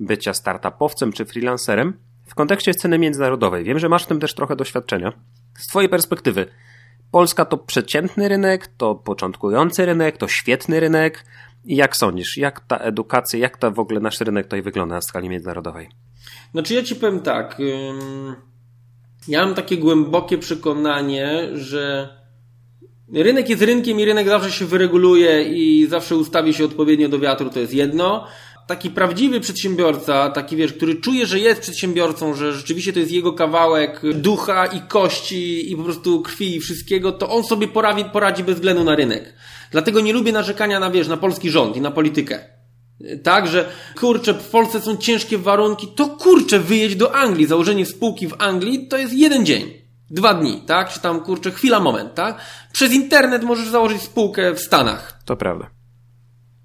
[0.00, 1.94] bycia startupowcem czy freelancerem,
[2.26, 3.64] w kontekście sceny międzynarodowej.
[3.64, 5.12] Wiem, że masz w tym też trochę doświadczenia.
[5.58, 6.46] Z Twojej perspektywy,
[7.10, 11.24] Polska to przeciętny rynek, to początkujący rynek, to świetny rynek.
[11.64, 15.00] I jak sądzisz, jak ta edukacja, jak ta w ogóle nasz rynek tutaj wygląda na
[15.00, 15.88] skali międzynarodowej?
[16.52, 17.58] Znaczy ja ci powiem tak.
[19.28, 22.08] Ja mam takie głębokie przekonanie, że
[23.12, 27.50] rynek jest rynkiem i rynek zawsze się wyreguluje i zawsze ustawi się odpowiednio do wiatru,
[27.50, 28.26] to jest jedno
[28.68, 33.32] taki prawdziwy przedsiębiorca, taki wiesz, który czuje, że jest przedsiębiorcą, że rzeczywiście to jest jego
[33.32, 38.44] kawałek ducha i kości i po prostu krwi i wszystkiego, to on sobie poradzi, poradzi
[38.44, 39.34] bez względu na rynek.
[39.70, 42.40] Dlatego nie lubię narzekania na, wiesz, na polski rząd i na politykę.
[43.22, 43.68] Tak, że
[44.00, 47.46] kurczę, w Polsce są ciężkie warunki, to kurczę, wyjedź do Anglii.
[47.46, 49.72] Założenie spółki w Anglii to jest jeden dzień.
[50.10, 50.92] Dwa dni, tak?
[50.92, 52.40] Czy tam, kurczę, chwila, moment, tak?
[52.72, 55.20] Przez internet możesz założyć spółkę w Stanach.
[55.24, 55.77] To prawda.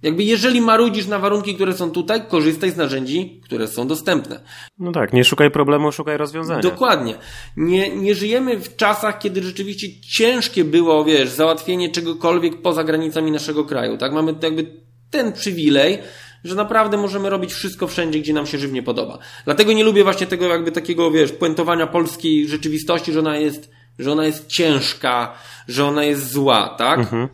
[0.03, 4.39] Jakby jeżeli marudzisz na warunki, które są tutaj, korzystaj z narzędzi, które są dostępne.
[4.79, 6.61] No tak, nie szukaj problemu, szukaj rozwiązania.
[6.61, 7.15] Dokładnie.
[7.57, 13.65] Nie, nie żyjemy w czasach, kiedy rzeczywiście ciężkie było, wiesz, załatwienie czegokolwiek poza granicami naszego
[13.65, 14.13] kraju, tak?
[14.13, 14.65] Mamy jakby
[15.09, 15.99] ten przywilej,
[16.43, 19.19] że naprawdę możemy robić wszystko wszędzie, gdzie nam się żywnie podoba.
[19.45, 24.11] Dlatego nie lubię właśnie tego jakby takiego, wiesz, puentowania polskiej rzeczywistości, że ona jest, że
[24.11, 25.33] ona jest ciężka,
[25.67, 26.99] że ona jest zła, tak?
[26.99, 27.27] Mhm.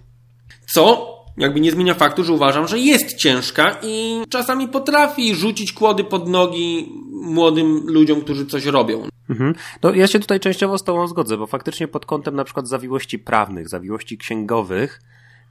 [0.73, 6.03] Co jakby nie zmienia faktu, że uważam, że jest ciężka i czasami potrafi rzucić kłody
[6.03, 9.03] pod nogi młodym ludziom, którzy coś robią.
[9.29, 9.55] Mhm.
[9.83, 13.19] No, ja się tutaj częściowo z Tobą zgodzę, bo faktycznie pod kątem na przykład zawiłości
[13.19, 15.01] prawnych, zawiłości księgowych,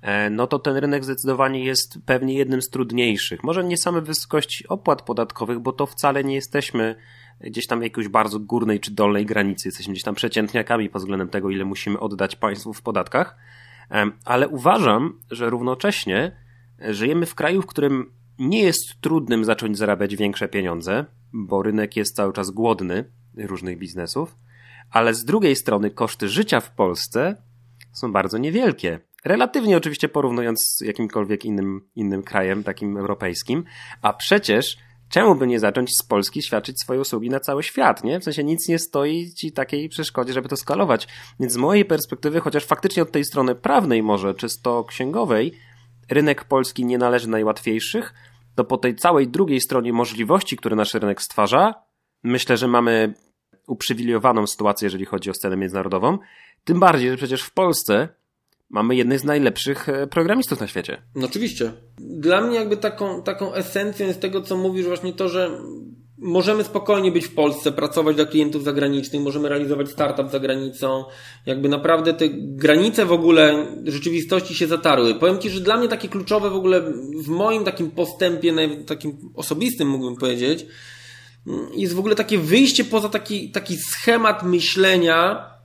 [0.02, 3.44] e, no to ten rynek zdecydowanie jest pewnie jednym z trudniejszych.
[3.44, 6.94] Może nie same wysokości opłat podatkowych, bo to wcale nie jesteśmy
[7.40, 9.68] gdzieś tam jakiejś bardzo górnej czy dolnej granicy.
[9.68, 13.36] Jesteśmy gdzieś tam przeciętniakami pod względem tego, ile musimy oddać państwu w podatkach.
[14.24, 16.36] Ale uważam, że równocześnie
[16.78, 22.16] żyjemy w kraju, w którym nie jest trudnym zacząć zarabiać większe pieniądze, bo rynek jest
[22.16, 24.36] cały czas głodny różnych biznesów,
[24.90, 27.42] ale z drugiej strony koszty życia w Polsce
[27.92, 29.00] są bardzo niewielkie.
[29.24, 33.64] Relatywnie oczywiście porównując z jakimkolwiek innym, innym krajem, takim europejskim,
[34.02, 34.78] a przecież
[35.08, 38.20] czemu by nie zacząć z Polski świadczyć swoje usługi na cały świat, nie?
[38.20, 41.08] W sensie nic nie stoi ci takiej przeszkodzie, żeby to skalować.
[41.40, 45.52] Więc z mojej perspektywy, chociaż faktycznie od tej strony prawnej może, czysto księgowej,
[46.10, 48.14] rynek polski nie należy najłatwiejszych,
[48.54, 51.74] to po tej całej drugiej stronie możliwości, które nasz rynek stwarza,
[52.22, 53.14] myślę, że mamy
[53.66, 56.18] uprzywilejowaną sytuację, jeżeli chodzi o scenę międzynarodową.
[56.64, 58.08] Tym bardziej, że przecież w Polsce
[58.70, 61.02] mamy jednych z najlepszych e, programistów na świecie.
[61.14, 61.72] No oczywiście.
[61.98, 65.50] Dla mnie jakby taką, taką esencją jest tego, co mówisz właśnie to, że
[66.18, 71.04] możemy spokojnie być w Polsce, pracować dla klientów zagranicznych, możemy realizować startup za granicą.
[71.46, 75.14] Jakby naprawdę te granice w ogóle rzeczywistości się zatarły.
[75.14, 76.82] Powiem Ci, że dla mnie takie kluczowe w ogóle
[77.24, 78.54] w moim takim postępie,
[78.86, 80.66] takim osobistym mógłbym powiedzieć,
[81.76, 85.57] jest w ogóle takie wyjście poza taki, taki schemat myślenia, Mm,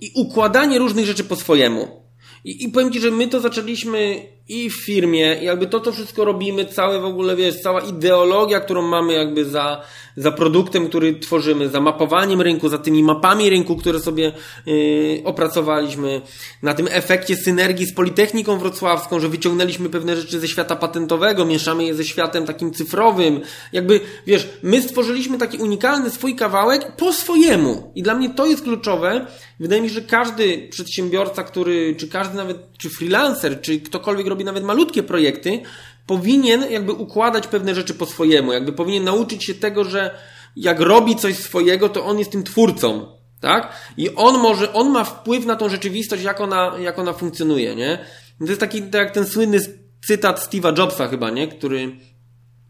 [0.00, 2.04] i układanie różnych rzeczy po swojemu.
[2.44, 6.24] I, I powiem Ci, że my to zaczęliśmy i w firmie, jakby to, to wszystko
[6.24, 9.82] robimy, całe w ogóle, wiesz, cała ideologia, którą mamy jakby za,
[10.16, 14.32] za produktem, który tworzymy, za mapowaniem rynku, za tymi mapami rynku, które sobie
[14.66, 16.22] yy, opracowaliśmy,
[16.62, 21.84] na tym efekcie synergii z Politechniką Wrocławską, że wyciągnęliśmy pewne rzeczy ze świata patentowego, mieszamy
[21.84, 23.40] je ze światem takim cyfrowym.
[23.72, 27.92] Jakby, wiesz, my stworzyliśmy taki unikalny swój kawałek po swojemu.
[27.94, 29.26] I dla mnie to jest kluczowe.
[29.60, 34.44] Wydaje mi się, że każdy przedsiębiorca, który, czy każdy nawet, czy freelancer, czy ktokolwiek robi
[34.44, 35.60] nawet malutkie projekty,
[36.06, 40.18] powinien jakby układać pewne rzeczy po swojemu, jakby powinien nauczyć się tego, że
[40.56, 43.06] jak robi coś swojego, to on jest tym twórcą,
[43.40, 43.72] tak?
[43.96, 47.98] I on może, on ma wpływ na tą rzeczywistość, jak ona, jak ona funkcjonuje, nie?
[48.38, 49.60] To jest taki, tak jak ten słynny
[50.06, 51.48] cytat Steve'a Jobsa chyba, nie?
[51.48, 51.96] Który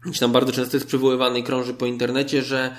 [0.05, 2.75] gdzieś tam bardzo często jest przywoływany i krąży po internecie, że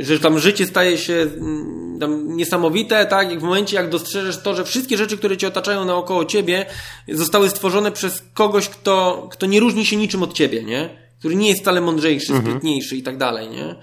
[0.00, 3.30] że tam życie staje się yy, tam niesamowite, tak?
[3.30, 6.66] Jak w momencie, jak dostrzeżesz to, że wszystkie rzeczy, które cię otaczają naokoło ciebie,
[7.08, 11.08] zostały stworzone przez kogoś, kto, kto nie różni się niczym od ciebie, nie?
[11.18, 12.46] Który nie jest wcale mądrzejszy, mhm.
[12.50, 13.74] sprytniejszy i tak dalej, nie?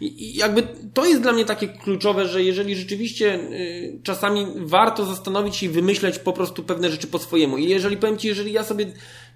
[0.00, 0.62] I jakby
[0.94, 5.68] to jest dla mnie takie kluczowe, że jeżeli rzeczywiście y, czasami warto zastanowić się i
[5.68, 7.58] wymyśleć po prostu pewne rzeczy po swojemu.
[7.58, 8.86] I jeżeli powiem Ci, jeżeli ja sobie,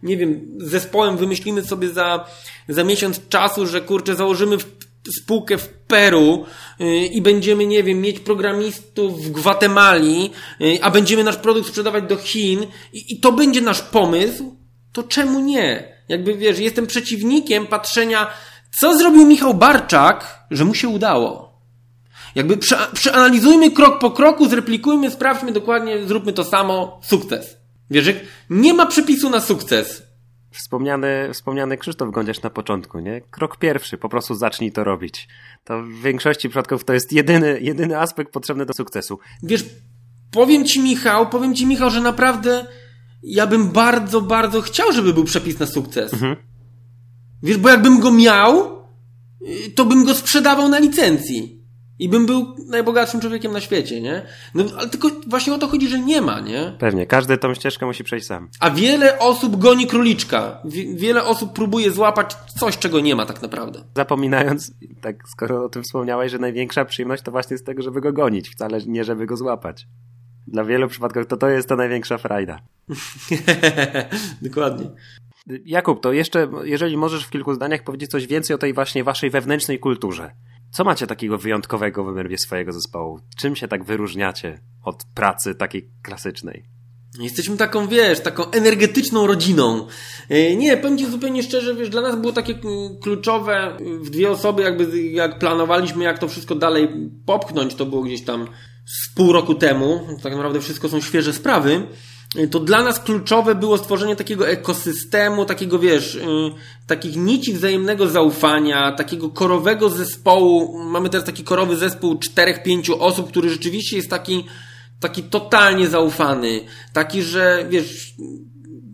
[0.03, 2.25] nie wiem, z zespołem wymyślimy sobie za,
[2.69, 4.84] za miesiąc czasu, że kurczę, założymy w,
[5.21, 6.45] spółkę w Peru
[6.81, 10.31] y, i będziemy, nie wiem, mieć programistów w Gwatemali,
[10.61, 14.57] y, a będziemy nasz produkt sprzedawać do Chin i, i to będzie nasz pomysł,
[14.93, 15.95] to czemu nie?
[16.09, 18.31] Jakby wiesz, jestem przeciwnikiem patrzenia
[18.81, 21.55] co zrobił Michał Barczak, że mu się udało?
[22.35, 22.59] Jakby
[22.93, 27.57] przeanalizujmy krok po kroku, zreplikujmy, sprawdźmy dokładnie, zróbmy to samo, sukces.
[27.91, 28.07] Wiesz,
[28.51, 30.03] nie ma przepisu na sukces.
[30.55, 33.21] Wspomniany, wspomniany Krzysztof Gądziarz na początku, nie?
[33.21, 35.29] Krok pierwszy, po prostu zacznij to robić.
[35.65, 39.19] To w większości przypadków to jest jedyny, jedyny aspekt potrzebny do sukcesu.
[39.43, 39.65] Wiesz,
[40.31, 42.67] powiem ci Michał, powiem ci Michał, że naprawdę
[43.23, 46.13] ja bym bardzo, bardzo chciał, żeby był przepis na sukces.
[46.13, 46.37] Mhm.
[47.43, 48.83] Wiesz, bo jakbym go miał,
[49.75, 51.54] to bym go sprzedawał na licencji.
[51.99, 54.23] I bym był najbogatszym człowiekiem na świecie, nie?
[54.55, 56.77] No, ale tylko właśnie o to chodzi, że nie ma, nie?
[56.79, 58.49] Pewnie, każdy tą ścieżkę musi przejść sam.
[58.61, 60.63] A wiele osób goni króliczka.
[60.95, 63.85] wiele osób próbuje złapać coś, czego nie ma tak naprawdę.
[63.97, 68.13] Zapominając, tak skoro o tym wspomniałeś, że największa przyjemność to właśnie z tego, żeby go
[68.13, 69.87] gonić, wcale nie żeby go złapać.
[70.47, 72.59] Dla wielu przypadków to to jest ta największa frajda.
[74.43, 74.91] Dokładnie.
[75.65, 79.31] Jakub, to jeszcze, jeżeli możesz w kilku zdaniach powiedzieć coś więcej o tej właśnie waszej
[79.31, 80.31] wewnętrznej kulturze.
[80.75, 83.21] Co macie takiego wyjątkowego w obrębie swojego zespołu?
[83.37, 86.65] Czym się tak wyróżniacie od pracy takiej klasycznej?
[87.19, 89.87] Jesteśmy taką, wiesz, taką energetyczną rodziną.
[90.29, 94.31] E, nie, powiem Ci zupełnie szczerze, wiesz, dla nas było takie mm, kluczowe w dwie
[94.31, 96.89] osoby, jakby jak planowaliśmy, jak to wszystko dalej
[97.27, 98.47] popchnąć, to było gdzieś tam
[98.87, 100.07] z pół roku temu.
[100.23, 101.87] Tak naprawdę wszystko są świeże sprawy
[102.51, 106.21] to dla nas kluczowe było stworzenie takiego ekosystemu, takiego wiesz, y,
[106.87, 110.79] takich nici wzajemnego zaufania, takiego korowego zespołu.
[110.79, 114.45] Mamy teraz taki korowy zespół czterech, pięciu osób, który rzeczywiście jest taki,
[115.01, 116.61] taki totalnie zaufany.
[116.93, 118.15] Taki, że wiesz,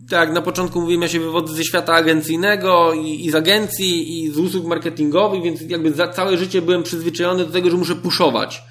[0.09, 4.31] tak na początku mówiłem, ja się wywodzę ze świata agencyjnego i, i z agencji i
[4.31, 8.63] z usług marketingowych, więc jakby za całe życie byłem przyzwyczajony do tego, że muszę puszować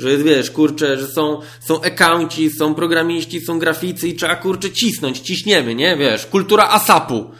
[0.00, 5.20] że wiesz, kurczę, że są, są accounci, są programiści, są graficy i trzeba, kurczę, cisnąć,
[5.20, 5.96] ciśniemy, nie?
[5.96, 7.30] Wiesz, kultura ASAP-u.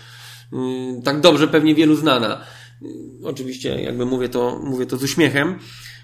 [0.52, 2.44] Yy, tak dobrze pewnie wielu znana.
[2.82, 2.88] Yy,
[3.24, 5.58] oczywiście, jakby mówię to, mówię to z uśmiechem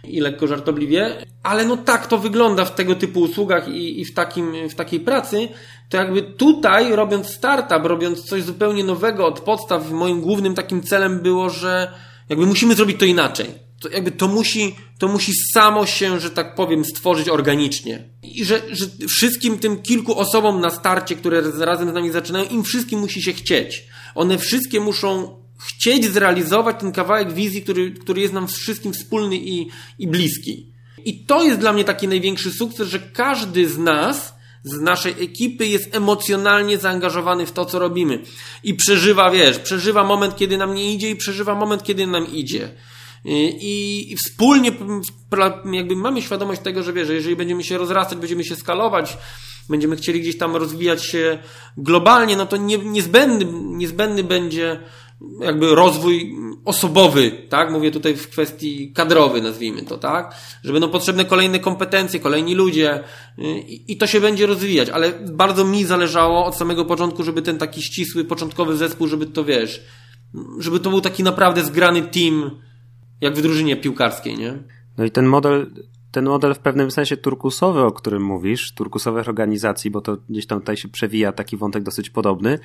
[0.05, 4.15] i lekko żartobliwie, ale no tak to wygląda w tego typu usługach i, i w,
[4.15, 5.49] takim, w takiej pracy,
[5.89, 11.21] to jakby tutaj, robiąc startup, robiąc coś zupełnie nowego od podstaw, moim głównym takim celem
[11.21, 11.93] było, że
[12.29, 16.55] jakby musimy zrobić to inaczej to jakby to musi, to musi samo się, że tak
[16.55, 18.05] powiem, stworzyć organicznie.
[18.23, 22.65] I że, że wszystkim tym kilku osobom na starcie, które razem z nami zaczynają, im
[22.65, 23.85] wszystkim musi się chcieć.
[24.15, 29.69] One wszystkie muszą chcieć zrealizować ten kawałek wizji, który, który jest nam wszystkim wspólny i,
[29.99, 30.73] i bliski.
[31.05, 35.67] I to jest dla mnie taki największy sukces, że każdy z nas, z naszej ekipy
[35.67, 38.23] jest emocjonalnie zaangażowany w to, co robimy.
[38.63, 42.69] I przeżywa, wiesz, przeżywa moment, kiedy nam nie idzie i przeżywa moment, kiedy nam idzie.
[43.29, 44.73] I, i wspólnie
[45.73, 49.19] jakby mamy świadomość tego, że wiesz, że jeżeli będziemy się rozrastać, będziemy się skalować,
[49.69, 51.39] będziemy chcieli gdzieś tam rozwijać się
[51.77, 54.81] globalnie, no to nie, niezbędny, niezbędny będzie
[55.41, 57.73] jakby rozwój osobowy, tak?
[57.73, 60.35] Mówię tutaj w kwestii kadrowej, nazwijmy to, tak?
[60.65, 63.05] Że będą potrzebne kolejne kompetencje, kolejni ludzie
[63.39, 67.59] i, i to się będzie rozwijać, ale bardzo mi zależało od samego początku, żeby ten
[67.59, 69.83] taki ścisły, początkowy zespół, żeby to, wiesz,
[70.59, 72.51] żeby to był taki naprawdę zgrany team,
[73.21, 74.55] jak w drużynie piłkarskiej, nie?
[74.99, 75.71] No i ten model,
[76.11, 80.61] ten model w pewnym sensie turkusowy, o którym mówisz, turkusowych organizacji, bo to gdzieś tam
[80.61, 82.59] tutaj się przewija taki wątek dosyć podobny,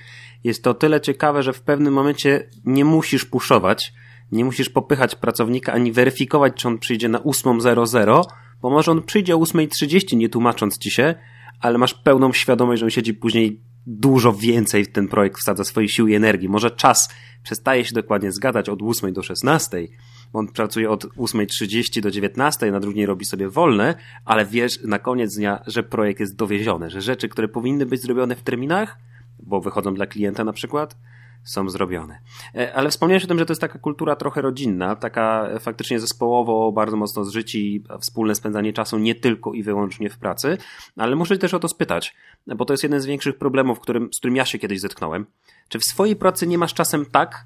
[0.44, 3.94] jest to tyle ciekawe, że w pewnym momencie nie musisz puszować,
[4.32, 8.22] nie musisz popychać pracownika ani weryfikować, czy on przyjdzie na 8.00,
[8.62, 11.16] bo może on przyjdzie o 8.30, nie tłumacząc ci się,
[11.60, 15.90] ale masz pełną świadomość, że on siedzi później dużo więcej w ten projekt wsadza swojej
[15.90, 16.50] siły i energii.
[16.50, 17.10] Może czas
[17.44, 19.88] przestaje się dokładnie zgadzać od 8 do 16,
[20.34, 25.36] on pracuje od 8.30 do 19, na drugiej robi sobie wolne, ale wiesz na koniec
[25.36, 28.98] dnia, że projekt jest dowieziony, że rzeczy, które powinny być zrobione w terminach,
[29.40, 30.98] bo wychodzą dla klienta na przykład,
[31.44, 32.20] są zrobione.
[32.56, 36.72] E, ale wspomniałeś o tym, że to jest taka kultura trochę rodzinna, taka faktycznie zespołowo,
[36.72, 40.58] bardzo mocno zżyci, wspólne spędzanie czasu nie tylko i wyłącznie w pracy,
[40.98, 42.16] ale muszę też o to spytać,
[42.48, 45.26] bo to jest jeden z większych problemów, którym, z którym ja się kiedyś zetknąłem.
[45.70, 47.46] Czy w swojej pracy nie masz czasem tak,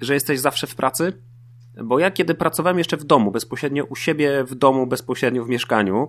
[0.00, 1.22] że jesteś zawsze w pracy?
[1.84, 6.08] Bo ja kiedy pracowałem jeszcze w domu, bezpośrednio u siebie w domu, bezpośrednio w mieszkaniu,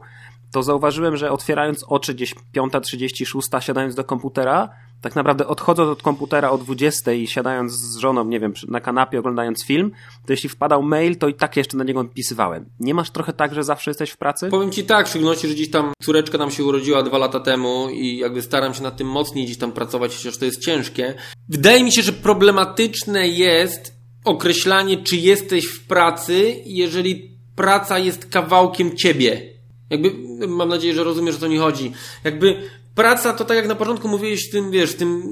[0.52, 4.70] to zauważyłem, że otwierając oczy gdzieś 5.36, siadając do komputera,
[5.02, 9.20] tak naprawdę odchodząc od komputera o 20 i siadając z żoną, nie wiem, na kanapie
[9.20, 9.92] oglądając film,
[10.26, 12.66] to jeśli wpadał mail, to i tak jeszcze na niego odpisywałem.
[12.80, 14.50] Nie masz trochę tak, że zawsze jesteś w pracy?
[14.50, 17.90] Powiem ci tak, w szczególności, że gdzieś tam córeczka nam się urodziła dwa lata temu
[17.90, 21.14] i jakby staram się nad tym mocniej gdzieś tam pracować, chociaż to jest ciężkie.
[21.50, 28.98] Wydaje mi się, że problematyczne jest określanie, czy jesteś w pracy, jeżeli praca jest kawałkiem
[28.98, 29.42] ciebie.
[29.90, 30.12] Jakby,
[30.48, 31.92] mam nadzieję, że rozumiesz, o co mi chodzi.
[32.24, 35.24] Jakby praca to tak jak na początku mówiłeś tym, wiesz, tym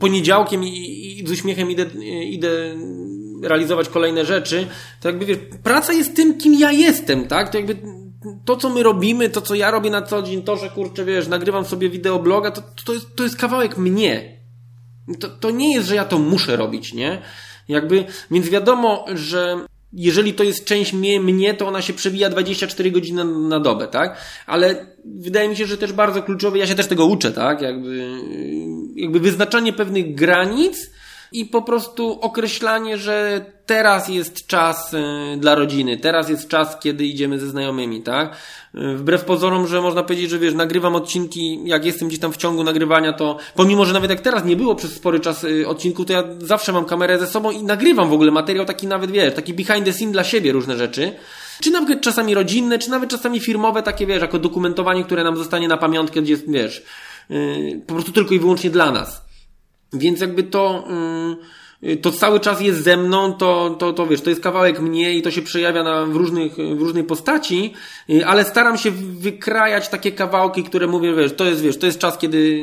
[0.00, 1.86] poniedziałkiem i, i z uśmiechem idę,
[2.24, 2.48] idę
[3.42, 4.66] realizować kolejne rzeczy,
[5.00, 7.48] to jakby wiesz, praca jest tym, kim ja jestem, tak?
[7.48, 7.76] To jakby
[8.44, 11.28] to, co my robimy, to, co ja robię na co dzień, to, że kurczę, wiesz,
[11.28, 14.38] nagrywam sobie wideobloga, to, to, jest, to jest kawałek mnie.
[15.20, 17.22] To, to nie jest, że ja to muszę robić, nie?
[17.68, 22.90] Jakby, więc wiadomo, że jeżeli to jest część mnie, mnie, to ona się przewija 24
[22.90, 24.16] godziny na dobę, tak?
[24.46, 27.60] Ale wydaje mi się, że też bardzo kluczowe, ja się też tego uczę, tak?
[27.60, 28.10] Jakby,
[28.96, 30.90] jakby wyznaczanie pewnych granic,
[31.32, 34.98] i po prostu określanie, że teraz jest czas y,
[35.36, 38.36] dla rodziny, teraz jest czas, kiedy idziemy ze znajomymi, tak?
[38.74, 42.36] Y, wbrew pozorom, że można powiedzieć, że wiesz, nagrywam odcinki, jak jestem gdzieś tam w
[42.36, 46.04] ciągu nagrywania, to pomimo, że nawet jak teraz nie było przez spory czas y, odcinku,
[46.04, 49.34] to ja zawsze mam kamerę ze sobą i nagrywam w ogóle materiał taki nawet, wiesz,
[49.34, 51.12] taki behind the scene dla siebie różne rzeczy.
[51.60, 55.68] Czy nawet czasami rodzinne, czy nawet czasami firmowe, takie wiesz, jako dokumentowanie, które nam zostanie
[55.68, 56.82] na pamiątkę, gdzie jest, wiesz,
[57.86, 59.31] po prostu tylko i wyłącznie dla nas.
[59.92, 60.88] Więc jakby to,
[61.82, 65.14] yy, to cały czas jest ze mną, to, to, to wiesz, to jest kawałek mnie
[65.14, 67.74] i to się przejawia na, w, różnych, w różnej postaci,
[68.08, 71.98] yy, ale staram się wykrajać takie kawałki, które mówię, wiesz, to jest, wiesz, to jest
[71.98, 72.62] czas, kiedy,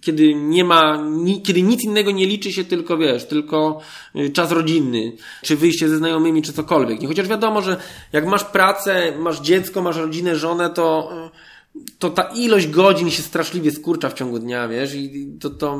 [0.00, 1.04] kiedy nie ma,
[1.44, 3.80] kiedy nic innego nie liczy się, tylko wiesz, tylko
[4.14, 7.02] yy, czas rodzinny, czy wyjście ze znajomymi, czy cokolwiek.
[7.02, 7.76] I chociaż wiadomo, że
[8.12, 11.10] jak masz pracę, masz dziecko, masz rodzinę, żonę, to,
[11.98, 15.78] to ta ilość godzin się straszliwie skurcza w ciągu dnia, wiesz, i to, to,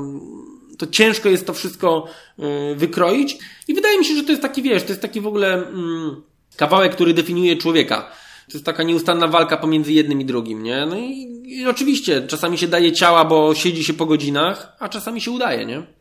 [0.79, 2.07] to ciężko jest to wszystko
[2.39, 3.39] y, wykroić.
[3.69, 6.23] I wydaje mi się, że to jest taki, wiesz, to jest taki w ogóle mm,
[6.57, 8.11] kawałek, który definiuje człowieka.
[8.47, 10.87] To jest taka nieustanna walka pomiędzy jednym i drugim, nie?
[10.87, 15.21] No i, i oczywiście, czasami się daje ciała, bo siedzi się po godzinach, a czasami
[15.21, 15.97] się udaje, nie?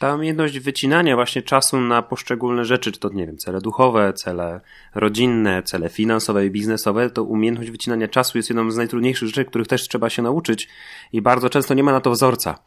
[0.00, 4.60] ta umiejętność wycinania właśnie czasu na poszczególne rzeczy, czy to, nie wiem, cele duchowe, cele
[4.94, 9.68] rodzinne, cele finansowe i biznesowe, to umiejętność wycinania czasu jest jedną z najtrudniejszych rzeczy, których
[9.68, 10.68] też trzeba się nauczyć
[11.12, 12.58] i bardzo często nie ma na to wzorca.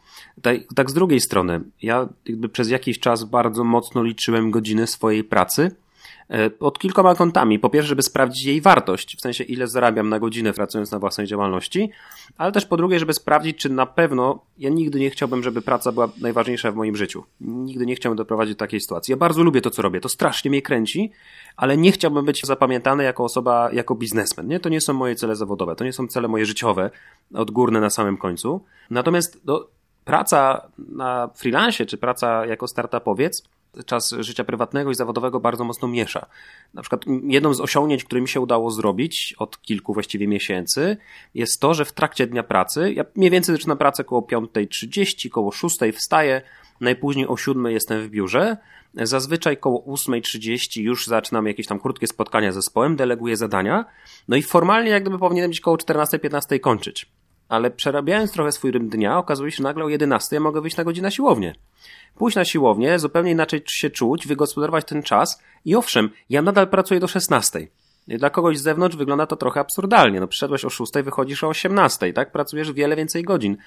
[0.41, 5.23] Tak, tak z drugiej strony, ja jakby przez jakiś czas bardzo mocno liczyłem godziny swojej
[5.23, 5.71] pracy,
[6.29, 7.59] E, pod kilkoma kątami.
[7.59, 11.27] Po pierwsze, żeby sprawdzić jej wartość, w sensie ile zarabiam na godzinę pracując na własnej
[11.27, 11.89] działalności,
[12.37, 15.91] ale też po drugie, żeby sprawdzić, czy na pewno ja nigdy nie chciałbym, żeby praca
[15.91, 17.23] była najważniejsza w moim życiu.
[17.41, 19.11] Nigdy nie chciałbym doprowadzić do takiej sytuacji.
[19.11, 21.11] Ja bardzo lubię to, co robię, to strasznie mnie kręci,
[21.57, 24.47] ale nie chciałbym być zapamiętany jako osoba, jako biznesmen.
[24.47, 24.59] Nie?
[24.59, 26.89] To nie są moje cele zawodowe, to nie są cele moje życiowe,
[27.33, 28.65] odgórne na samym końcu.
[28.89, 29.67] Natomiast no,
[30.05, 33.43] praca na freelancie, czy praca jako startupowiec,
[33.85, 36.25] czas życia prywatnego i zawodowego bardzo mocno miesza.
[36.73, 40.97] Na przykład jedną z osiągnięć, które mi się udało zrobić od kilku właściwie miesięcy,
[41.33, 45.51] jest to, że w trakcie dnia pracy, ja mniej więcej zaczynam pracę około 5.30, koło
[45.51, 46.41] 6.00 wstaję,
[46.81, 48.57] najpóźniej o 7.00 jestem w biurze,
[48.93, 53.85] zazwyczaj koło 8.30 już zaczynam jakieś tam krótkie spotkania z zespołem, deleguję zadania,
[54.27, 57.11] no i formalnie jak gdyby powinienem być koło 14.15 kończyć.
[57.53, 60.83] Ale przerabiając trochę swój rytm dnia, okazuje się, nagle o 11 ja mogę wyjść na
[60.83, 61.55] godzinę na siłownię
[62.15, 66.99] pójść na siłownię, zupełnie inaczej się czuć, wygospodarować ten czas i owszem, ja nadal pracuję
[66.99, 67.67] do 16.
[68.07, 70.19] Dla kogoś z zewnątrz wygląda to trochę absurdalnie.
[70.19, 72.31] No przyszedłeś o 6, wychodzisz o 18, tak?
[72.31, 73.57] Pracujesz wiele więcej godzin.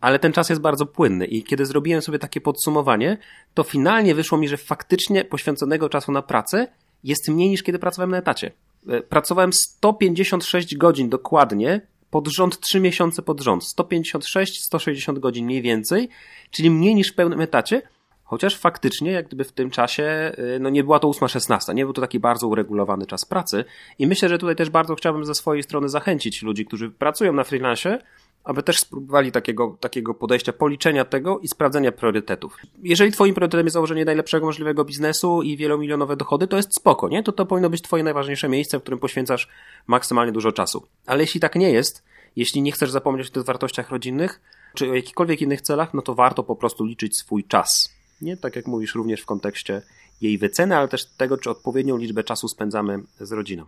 [0.00, 3.18] Ale ten czas jest bardzo płynny i kiedy zrobiłem sobie takie podsumowanie,
[3.54, 6.68] to finalnie wyszło mi, że faktycznie poświęconego czasu na pracę
[7.04, 8.52] jest mniej niż kiedy pracowałem na etacie.
[8.88, 11.80] E, pracowałem 156 godzin dokładnie
[12.12, 13.62] pod rząd 3 miesiące pod rząd.
[13.62, 16.08] 156-160 godzin mniej więcej,
[16.50, 17.82] czyli mniej niż w pełnym etacie,
[18.24, 21.92] chociaż faktycznie jak gdyby w tym czasie y, no nie była to 8-16, nie był
[21.92, 23.64] to taki bardzo uregulowany czas pracy
[23.98, 27.44] i myślę, że tutaj też bardzo chciałbym ze swojej strony zachęcić ludzi, którzy pracują na
[27.44, 27.98] freelancie,
[28.44, 32.56] aby też spróbowali takiego, takiego podejścia, policzenia tego i sprawdzenia priorytetów.
[32.82, 37.22] Jeżeli twoim priorytetem jest założenie najlepszego możliwego biznesu i wielomilionowe dochody, to jest spoko, nie?
[37.22, 39.48] To to powinno być twoje najważniejsze miejsce, w którym poświęcasz
[39.86, 40.86] maksymalnie dużo czasu.
[41.06, 42.04] Ale jeśli tak nie jest,
[42.36, 44.40] jeśli nie chcesz zapomnieć o tych wartościach rodzinnych,
[44.74, 47.94] czy o jakichkolwiek innych celach, no to warto po prostu liczyć swój czas.
[48.22, 49.82] Nie tak jak mówisz, również w kontekście
[50.20, 53.64] jej wyceny, ale też tego, czy odpowiednią liczbę czasu spędzamy z rodziną.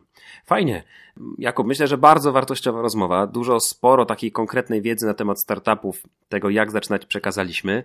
[0.47, 0.85] Fajnie.
[1.39, 3.27] Jakub, myślę, że bardzo wartościowa rozmowa.
[3.27, 7.85] Dużo, sporo takiej konkretnej wiedzy na temat startupów, tego jak zaczynać przekazaliśmy.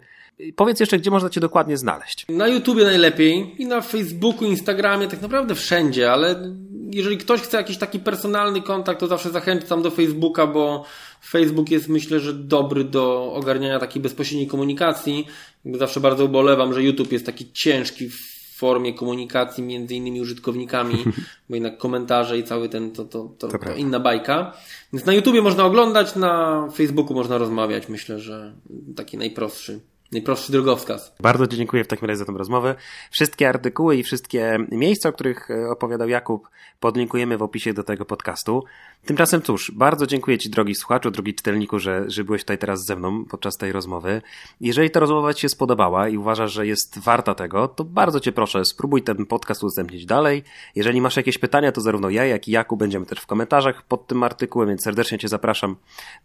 [0.56, 2.26] Powiedz jeszcze, gdzie można Cię dokładnie znaleźć.
[2.30, 6.54] Na YouTubie najlepiej i na Facebooku, Instagramie, tak naprawdę wszędzie, ale
[6.92, 10.86] jeżeli ktoś chce jakiś taki personalny kontakt, to zawsze zachęcam do Facebooka, bo
[11.30, 15.28] Facebook jest myślę, że dobry do ogarniania takiej bezpośredniej komunikacji.
[15.66, 21.04] Zawsze bardzo ubolewam, że YouTube jest taki ciężki w formie komunikacji między innymi użytkownikami,
[21.50, 24.54] bo jednak komentarze i cały ten, to, to, to, to, to inna bajka.
[24.94, 27.90] Więc na YouTubie można oglądać, na Facebooku można rozmawiać.
[27.90, 28.54] Myślę, że
[28.96, 29.80] taki najprostszy
[30.12, 31.16] Najprostszy drogowskaz.
[31.20, 32.76] Bardzo Ci dziękuję w takim razie za tę rozmowę.
[33.12, 36.50] Wszystkie artykuły i wszystkie miejsca, o których e, opowiadał Jakub,
[36.80, 38.64] podlinkujemy w opisie do tego podcastu.
[39.06, 42.96] Tymczasem cóż, bardzo dziękuję Ci drogi słuchaczu, drogi czytelniku, że, że byłeś tutaj teraz ze
[42.96, 44.22] mną podczas tej rozmowy.
[44.62, 48.32] Jeżeli ta rozmowa Ci się spodobała i uważasz, że jest warta tego, to bardzo Cię
[48.32, 50.44] proszę, spróbuj ten podcast udostępnić dalej.
[50.76, 54.08] Jeżeli masz jakieś pytania, to zarówno ja, jak i Jakub będziemy też w komentarzach pod
[54.08, 55.76] tym artykułem, więc serdecznie Cię zapraszam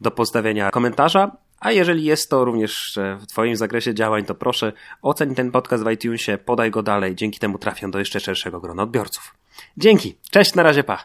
[0.00, 1.36] do postawienia komentarza.
[1.64, 5.84] A jeżeli jest to również e, w Twoim zakresie działań, to proszę oceń ten podcast
[5.84, 9.34] w iTunesie, podaj go dalej, dzięki temu trafią do jeszcze szerszego grona odbiorców.
[9.76, 11.04] Dzięki, cześć, na razie, pa!